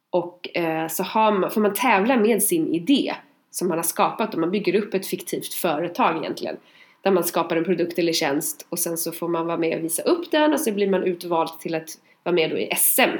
Och 0.09 0.57
eh, 0.57 0.87
så 0.87 1.05
man, 1.13 1.51
får 1.51 1.61
man 1.61 1.73
tävla 1.73 2.17
med 2.17 2.43
sin 2.43 2.73
idé 2.73 3.13
som 3.51 3.67
man 3.67 3.77
har 3.77 3.83
skapat 3.83 4.33
och 4.33 4.39
man 4.39 4.51
bygger 4.51 4.75
upp 4.75 4.93
ett 4.93 5.07
fiktivt 5.07 5.53
företag 5.53 6.17
egentligen. 6.17 6.57
Där 7.01 7.11
man 7.11 7.23
skapar 7.23 7.55
en 7.55 7.63
produkt 7.63 7.99
eller 7.99 8.13
tjänst 8.13 8.67
och 8.69 8.79
sen 8.79 8.97
så 8.97 9.11
får 9.11 9.27
man 9.27 9.45
vara 9.45 9.57
med 9.57 9.77
och 9.77 9.83
visa 9.83 10.01
upp 10.01 10.31
den 10.31 10.53
och 10.53 10.59
så 10.59 10.71
blir 10.71 10.89
man 10.89 11.03
utvald 11.03 11.59
till 11.59 11.75
att 11.75 11.89
vara 12.23 12.35
med 12.35 12.49
då 12.49 12.57
i 12.57 12.69
SM. 12.75 13.17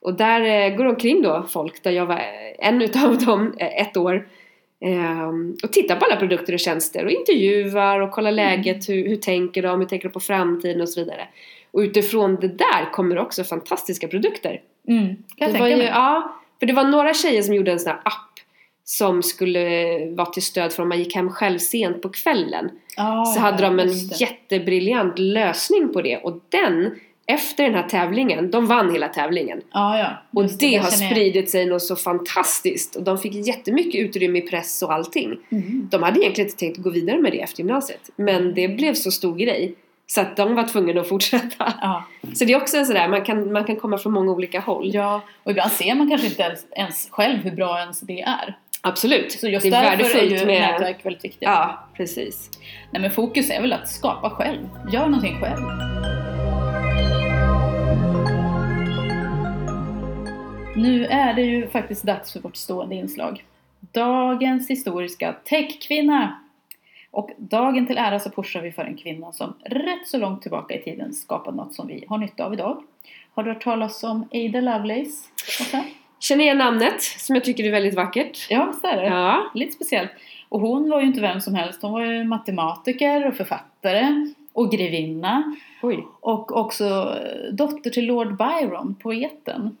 Och 0.00 0.14
där 0.14 0.40
eh, 0.40 0.76
går 0.76 0.84
omkring 0.84 1.22
då 1.22 1.46
folk, 1.48 1.82
där 1.82 1.90
jag 1.90 2.06
var 2.06 2.22
en 2.58 2.82
utav 2.82 3.18
dem 3.18 3.54
eh, 3.58 3.80
ett 3.80 3.96
år 3.96 4.26
Ehm, 4.80 5.56
och 5.62 5.72
tittar 5.72 5.96
på 5.96 6.04
alla 6.04 6.16
produkter 6.16 6.52
och 6.52 6.60
tjänster 6.60 7.04
och 7.04 7.10
intervjuar 7.10 8.00
och 8.00 8.10
kollar 8.10 8.32
läget, 8.32 8.88
hur, 8.88 9.08
hur 9.08 9.16
tänker 9.16 9.62
de, 9.62 9.80
hur 9.80 9.86
tänker 9.86 10.08
de 10.08 10.12
på 10.12 10.20
framtiden 10.20 10.80
och 10.80 10.88
så 10.88 11.00
vidare. 11.00 11.28
Och 11.70 11.80
utifrån 11.80 12.36
det 12.40 12.48
där 12.48 12.92
kommer 12.92 13.18
också 13.18 13.44
fantastiska 13.44 14.08
produkter. 14.08 14.60
Mm. 14.88 15.16
Kan 15.36 15.52
det 15.52 15.58
var 15.58 15.66
ju, 15.66 15.82
ja, 15.82 16.40
för 16.58 16.66
det 16.66 16.72
var 16.72 16.84
några 16.84 17.14
tjejer 17.14 17.42
som 17.42 17.54
gjorde 17.54 17.72
en 17.72 17.80
sån 17.80 17.90
här 17.90 18.00
app 18.04 18.40
som 18.84 19.22
skulle 19.22 19.60
vara 20.14 20.26
till 20.26 20.42
stöd 20.42 20.72
för 20.72 20.82
om 20.82 20.88
man 20.88 20.98
gick 20.98 21.14
hem 21.14 21.30
själv 21.30 21.58
sent 21.58 22.02
på 22.02 22.08
kvällen. 22.08 22.70
Ja, 22.96 23.24
så 23.24 23.38
ja, 23.38 23.42
hade 23.42 23.62
de 23.62 23.78
en 23.78 23.92
jättebriljant 24.20 25.18
lösning 25.18 25.92
på 25.92 26.02
det 26.02 26.16
och 26.16 26.40
den, 26.48 26.98
efter 27.28 27.64
den 27.64 27.74
här 27.74 27.88
tävlingen, 27.88 28.50
de 28.50 28.66
vann 28.66 28.92
hela 28.92 29.08
tävlingen. 29.08 29.60
Ja, 29.72 29.98
ja. 29.98 30.22
Och 30.32 30.44
det 30.44 30.70
där 30.70 30.78
har 30.78 30.90
spridit 30.90 31.50
sig 31.50 31.66
något 31.66 31.82
så 31.82 31.96
fantastiskt 31.96 32.96
och 32.96 33.02
de 33.02 33.18
fick 33.18 33.46
jättemycket 33.46 34.00
utrymme 34.00 34.38
i 34.38 34.42
press 34.42 34.82
och 34.82 34.92
allting. 34.92 35.36
Mm. 35.50 35.88
De 35.90 36.02
hade 36.02 36.20
egentligen 36.20 36.48
inte 36.48 36.58
tänkt 36.58 36.78
gå 36.78 36.90
vidare 36.90 37.18
med 37.18 37.32
det 37.32 37.40
efter 37.40 37.58
gymnasiet 37.58 38.10
men 38.16 38.54
det 38.54 38.68
blev 38.68 38.94
så 38.94 39.10
stor 39.10 39.36
grej 39.36 39.74
så 40.06 40.20
att 40.20 40.36
de 40.36 40.54
var 40.54 40.68
tvungna 40.68 41.00
att 41.00 41.08
fortsätta. 41.08 41.72
Ja. 41.80 42.04
Så 42.34 42.44
det 42.44 42.52
är 42.52 42.56
också 42.56 42.76
en 42.76 42.86
sådär, 42.86 43.08
man 43.08 43.24
kan, 43.24 43.52
man 43.52 43.64
kan 43.64 43.76
komma 43.76 43.98
från 43.98 44.12
många 44.12 44.32
olika 44.32 44.60
håll. 44.60 44.90
ja, 44.94 45.20
och 45.42 45.50
ibland 45.50 45.72
ser 45.72 45.94
man 45.94 46.08
kanske 46.08 46.26
inte 46.26 46.42
ens, 46.42 46.66
ens 46.70 47.08
själv 47.10 47.38
hur 47.38 47.50
bra 47.50 47.78
ens 47.80 48.00
det 48.00 48.20
är. 48.20 48.56
Absolut. 48.80 49.32
Så 49.32 49.48
just 49.48 49.62
det 49.62 49.76
är 49.76 49.82
därför 49.82 50.18
är 50.18 50.22
ju 50.22 50.28
värdefullt 50.28 50.46
med... 50.46 50.60
nätverk 50.60 51.06
väldigt 51.06 51.24
viktigt. 51.24 51.42
Ja, 51.42 51.88
precis. 51.96 52.50
Nej 52.92 53.02
men 53.02 53.10
fokus 53.10 53.50
är 53.50 53.60
väl 53.60 53.72
att 53.72 53.88
skapa 53.88 54.30
själv. 54.30 54.68
Gör 54.92 55.06
någonting 55.06 55.40
själv. 55.40 56.17
Nu 60.78 61.06
är 61.06 61.34
det 61.34 61.42
ju 61.42 61.68
faktiskt 61.68 62.02
dags 62.02 62.32
för 62.32 62.40
vårt 62.40 62.56
stående 62.56 62.94
inslag. 62.94 63.44
Dagens 63.80 64.70
historiska 64.70 65.32
techkvinna. 65.32 66.40
Och 67.10 67.30
dagen 67.36 67.86
till 67.86 67.98
ära 67.98 68.18
så 68.18 68.30
pushar 68.30 68.62
vi 68.62 68.72
för 68.72 68.82
en 68.82 68.96
kvinna 68.96 69.32
som 69.32 69.54
rätt 69.64 70.06
så 70.08 70.18
långt 70.18 70.42
tillbaka 70.42 70.74
i 70.74 70.82
tiden 70.82 71.12
skapat 71.12 71.54
något 71.54 71.74
som 71.74 71.86
vi 71.86 72.04
har 72.08 72.18
nytta 72.18 72.44
av 72.44 72.52
idag. 72.54 72.82
Har 73.34 73.42
du 73.42 73.52
hört 73.52 73.62
talas 73.62 74.04
om 74.04 74.28
Ada 74.32 74.60
Lovelace? 74.60 75.28
Åsa? 75.60 75.84
Känner 76.20 76.44
igen 76.44 76.58
namnet 76.58 77.02
som 77.02 77.34
jag 77.34 77.44
tycker 77.44 77.64
är 77.64 77.70
väldigt 77.70 77.94
vackert. 77.94 78.46
Ja, 78.50 78.72
så 78.80 78.86
är 78.86 78.96
det. 78.96 79.06
Ja. 79.06 79.50
Lite 79.54 79.72
speciellt. 79.72 80.10
Och 80.48 80.60
hon 80.60 80.90
var 80.90 81.00
ju 81.00 81.06
inte 81.06 81.20
vem 81.20 81.40
som 81.40 81.54
helst. 81.54 81.82
Hon 81.82 81.92
var 81.92 82.04
ju 82.04 82.24
matematiker 82.24 83.26
och 83.26 83.34
författare 83.34 84.32
och 84.52 84.72
grevinna. 84.72 85.56
Oj. 85.82 86.06
Och 86.20 86.56
också 86.56 87.14
dotter 87.52 87.90
till 87.90 88.06
Lord 88.06 88.36
Byron, 88.36 88.94
poeten. 89.02 89.76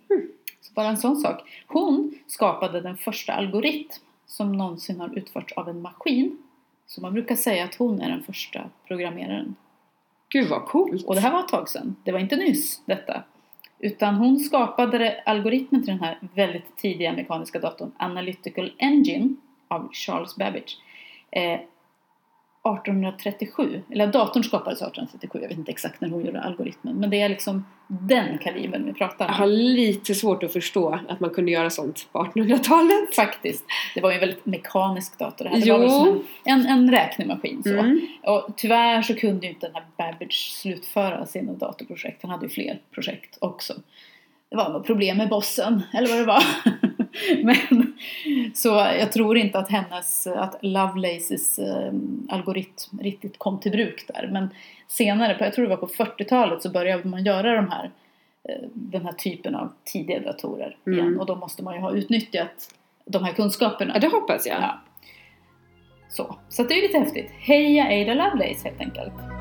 Så 0.60 0.72
bara 0.72 0.88
en 0.88 0.96
sån 0.96 1.16
sak. 1.16 1.64
Hon 1.66 2.14
skapade 2.26 2.80
den 2.80 2.96
första 2.96 3.32
algoritm 3.32 3.90
som 4.26 4.52
någonsin 4.52 5.00
har 5.00 5.18
utförts 5.18 5.52
av 5.52 5.68
en 5.68 5.82
maskin. 5.82 6.38
Så 6.86 7.00
man 7.00 7.12
brukar 7.12 7.36
säga 7.36 7.64
att 7.64 7.74
hon 7.74 8.00
är 8.00 8.10
den 8.10 8.22
första 8.22 8.70
programmeraren. 8.86 9.54
Gud 10.28 10.48
vad 10.48 10.64
coolt. 10.66 11.04
Och 11.04 11.14
det 11.14 11.20
här 11.20 11.32
var 11.32 11.40
ett 11.40 11.48
tag 11.48 11.68
sedan. 11.68 11.96
Det 12.04 12.12
var 12.12 12.18
inte 12.18 12.36
nyss 12.36 12.82
detta. 12.86 13.22
Utan 13.78 14.14
hon 14.14 14.38
skapade 14.38 15.22
algoritmen 15.26 15.84
till 15.84 15.92
den 15.94 16.04
här 16.04 16.18
väldigt 16.34 16.76
tidiga 16.76 17.12
mekaniska 17.12 17.58
datorn 17.58 17.92
Analytical 17.98 18.72
Engine 18.78 19.34
av 19.68 19.88
Charles 19.92 20.36
Babbage. 20.36 20.78
Eh, 21.30 21.60
1837, 22.64 23.82
eller 23.90 24.06
datorn 24.06 24.44
skapades 24.44 24.82
1837, 24.82 25.38
jag 25.42 25.48
vet 25.48 25.58
inte 25.58 25.70
exakt 25.70 26.00
när 26.00 26.08
hon 26.08 26.24
gjorde 26.26 26.40
algoritmen. 26.40 26.96
Men 26.96 27.10
det 27.10 27.20
är 27.20 27.28
liksom 27.28 27.64
den 27.86 28.38
kalibern 28.38 28.84
vi 28.86 28.92
pratar 28.92 29.24
Jag 29.24 29.34
om. 29.34 29.40
har 29.40 29.46
lite 29.46 30.14
svårt 30.14 30.42
att 30.42 30.52
förstå 30.52 31.00
att 31.08 31.20
man 31.20 31.30
kunde 31.30 31.50
göra 31.52 31.70
sånt 31.70 32.08
på 32.12 32.18
1800-talet. 32.18 33.14
Faktiskt. 33.16 33.64
Det 33.94 34.00
var 34.00 34.10
ju 34.10 34.14
en 34.14 34.20
väldigt 34.20 34.46
mekanisk 34.46 35.18
dator 35.18 35.44
det 35.44 35.50
här. 35.50 35.56
Det 35.60 35.66
Jo. 35.66 35.74
var 35.74 35.80
väl 35.80 35.90
som 35.90 36.24
en, 36.44 36.60
en, 36.60 36.66
en 36.66 36.90
räknemaskin 36.90 37.62
så. 37.62 37.70
Mm. 37.70 38.00
Och 38.22 38.48
tyvärr 38.56 39.02
så 39.02 39.14
kunde 39.14 39.46
ju 39.46 39.52
inte 39.52 39.66
den 39.66 39.74
här 39.74 39.84
Babbage 39.96 40.52
slutföra 40.62 41.26
sina 41.26 41.52
datorprojekt. 41.52 42.22
Han 42.22 42.30
hade 42.30 42.46
ju 42.46 42.50
fler 42.50 42.78
projekt 42.94 43.38
också. 43.40 43.74
Det 44.50 44.56
var 44.56 44.68
något 44.70 44.86
problem 44.86 45.16
med 45.16 45.28
bossen, 45.28 45.82
eller 45.94 46.08
vad 46.08 46.18
det 46.18 46.24
var. 46.24 46.42
Men, 47.42 47.96
så 48.54 48.68
jag 48.98 49.12
tror 49.12 49.36
inte 49.38 49.58
att 49.58 49.70
hennes, 49.70 50.26
att 50.26 50.56
Lovelaces 50.60 51.58
eh, 51.58 51.92
algoritm 52.28 52.98
riktigt 53.00 53.38
kom 53.38 53.60
till 53.60 53.72
bruk 53.72 54.04
där. 54.08 54.28
Men 54.32 54.48
senare, 54.88 55.34
på, 55.34 55.44
jag 55.44 55.54
tror 55.54 55.64
det 55.64 55.76
var 55.76 55.86
på 55.86 55.86
40-talet, 55.86 56.62
så 56.62 56.70
började 56.70 57.08
man 57.08 57.24
göra 57.24 57.56
de 57.56 57.70
här, 57.70 57.90
eh, 58.48 58.68
den 58.72 59.04
här 59.04 59.12
typen 59.12 59.54
av 59.54 59.72
tidiga 59.84 60.20
datorer 60.20 60.76
igen. 60.86 61.06
Mm. 61.06 61.20
Och 61.20 61.26
då 61.26 61.34
måste 61.34 61.62
man 61.62 61.74
ju 61.74 61.80
ha 61.80 61.92
utnyttjat 61.92 62.74
de 63.04 63.24
här 63.24 63.32
kunskaperna. 63.32 63.94
Ja, 63.94 64.00
det 64.00 64.08
hoppas 64.08 64.46
jag. 64.46 64.60
Ja. 64.60 64.80
Så, 66.08 66.36
så 66.48 66.62
det 66.62 66.74
är 66.74 66.82
lite 66.82 66.98
häftigt. 66.98 67.30
Heja 67.38 67.84
Ada 67.84 68.14
Lovelace 68.14 68.68
helt 68.68 68.80
enkelt. 68.80 69.37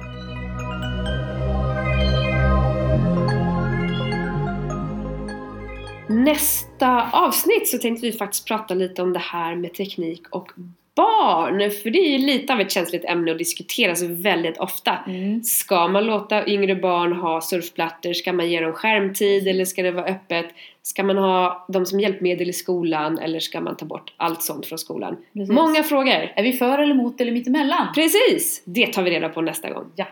Nästa 6.09 7.09
avsnitt 7.11 7.67
så 7.67 7.77
tänkte 7.77 8.05
vi 8.05 8.11
faktiskt 8.11 8.47
prata 8.47 8.73
lite 8.73 9.01
om 9.01 9.13
det 9.13 9.19
här 9.19 9.55
med 9.55 9.73
teknik 9.73 10.21
och 10.29 10.51
barn. 10.95 11.71
För 11.71 11.89
det 11.89 11.99
är 11.99 12.17
ju 12.17 12.25
lite 12.25 12.53
av 12.53 12.59
ett 12.59 12.71
känsligt 12.71 13.05
ämne 13.05 13.31
och 13.31 13.37
diskuteras 13.37 14.01
väldigt 14.03 14.57
ofta. 14.57 14.97
Ska 15.43 15.87
man 15.87 16.05
låta 16.05 16.47
yngre 16.47 16.75
barn 16.75 17.13
ha 17.13 17.41
surfplattor? 17.41 18.13
Ska 18.13 18.33
man 18.33 18.49
ge 18.49 18.61
dem 18.61 18.73
skärmtid 18.73 19.47
eller 19.47 19.65
ska 19.65 19.83
det 19.83 19.91
vara 19.91 20.05
öppet? 20.05 20.45
Ska 20.81 21.03
man 21.03 21.17
ha 21.17 21.65
dem 21.67 21.85
som 21.85 21.99
hjälpmedel 21.99 22.49
i 22.49 22.53
skolan 22.53 23.19
eller 23.19 23.39
ska 23.39 23.61
man 23.61 23.77
ta 23.77 23.85
bort 23.85 24.13
allt 24.17 24.43
sånt 24.43 24.65
från 24.65 24.77
skolan? 24.77 25.17
Precis. 25.33 25.55
Många 25.55 25.83
frågor! 25.83 26.31
Är 26.35 26.43
vi 26.43 26.53
för 26.53 26.79
eller 26.79 26.93
emot 26.93 27.21
eller 27.21 27.31
mittemellan? 27.31 27.87
Precis! 27.95 28.63
Det 28.65 28.87
tar 28.87 29.03
vi 29.03 29.11
reda 29.11 29.29
på 29.29 29.41
nästa 29.41 29.69
gång. 29.69 29.85
Ja. 29.95 30.05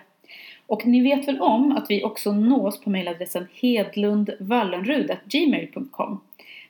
Och 0.68 0.86
ni 0.86 1.04
vet 1.04 1.28
väl 1.28 1.42
om 1.42 1.72
att 1.72 1.86
vi 1.90 2.04
också 2.04 2.32
nås 2.32 2.82
på 2.82 2.90
mejladressen 2.90 3.48
hedlundvallenrud.gmail.com 3.54 6.20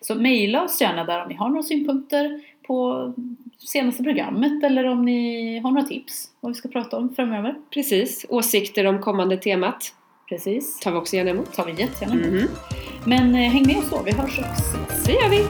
Så 0.01 0.15
mejla 0.15 0.63
oss 0.63 0.81
gärna 0.81 1.03
där 1.03 1.21
om 1.21 1.27
ni 1.29 1.35
har 1.35 1.49
några 1.49 1.63
synpunkter 1.63 2.41
på 2.67 3.13
senaste 3.57 4.03
programmet 4.03 4.63
eller 4.63 4.85
om 4.85 5.05
ni 5.05 5.57
har 5.59 5.71
några 5.71 5.87
tips 5.87 6.29
vad 6.39 6.51
vi 6.51 6.55
ska 6.55 6.69
prata 6.69 6.97
om 6.97 7.15
framöver. 7.15 7.55
Precis. 7.73 8.25
Åsikter 8.29 8.85
om 8.85 9.01
kommande 9.01 9.37
temat 9.37 9.93
Precis. 10.29 10.79
tar 10.79 10.91
vi 10.91 10.97
också 10.97 11.15
gärna 11.15 11.29
emot. 11.29 11.53
tar 11.53 11.65
vi 11.65 11.71
jättegärna 11.71 12.13
emot. 12.15 12.27
Mhm. 12.31 12.47
Men 13.05 13.35
eh, 13.35 13.51
häng 13.51 13.67
med 13.67 13.77
oss 13.77 13.89
då, 13.89 14.01
vi 14.05 14.11
hörs 14.11 14.39
och 14.39 14.45
ses. 14.45 15.05
Så 15.05 15.11
gör 15.11 15.29
vi! 15.29 15.45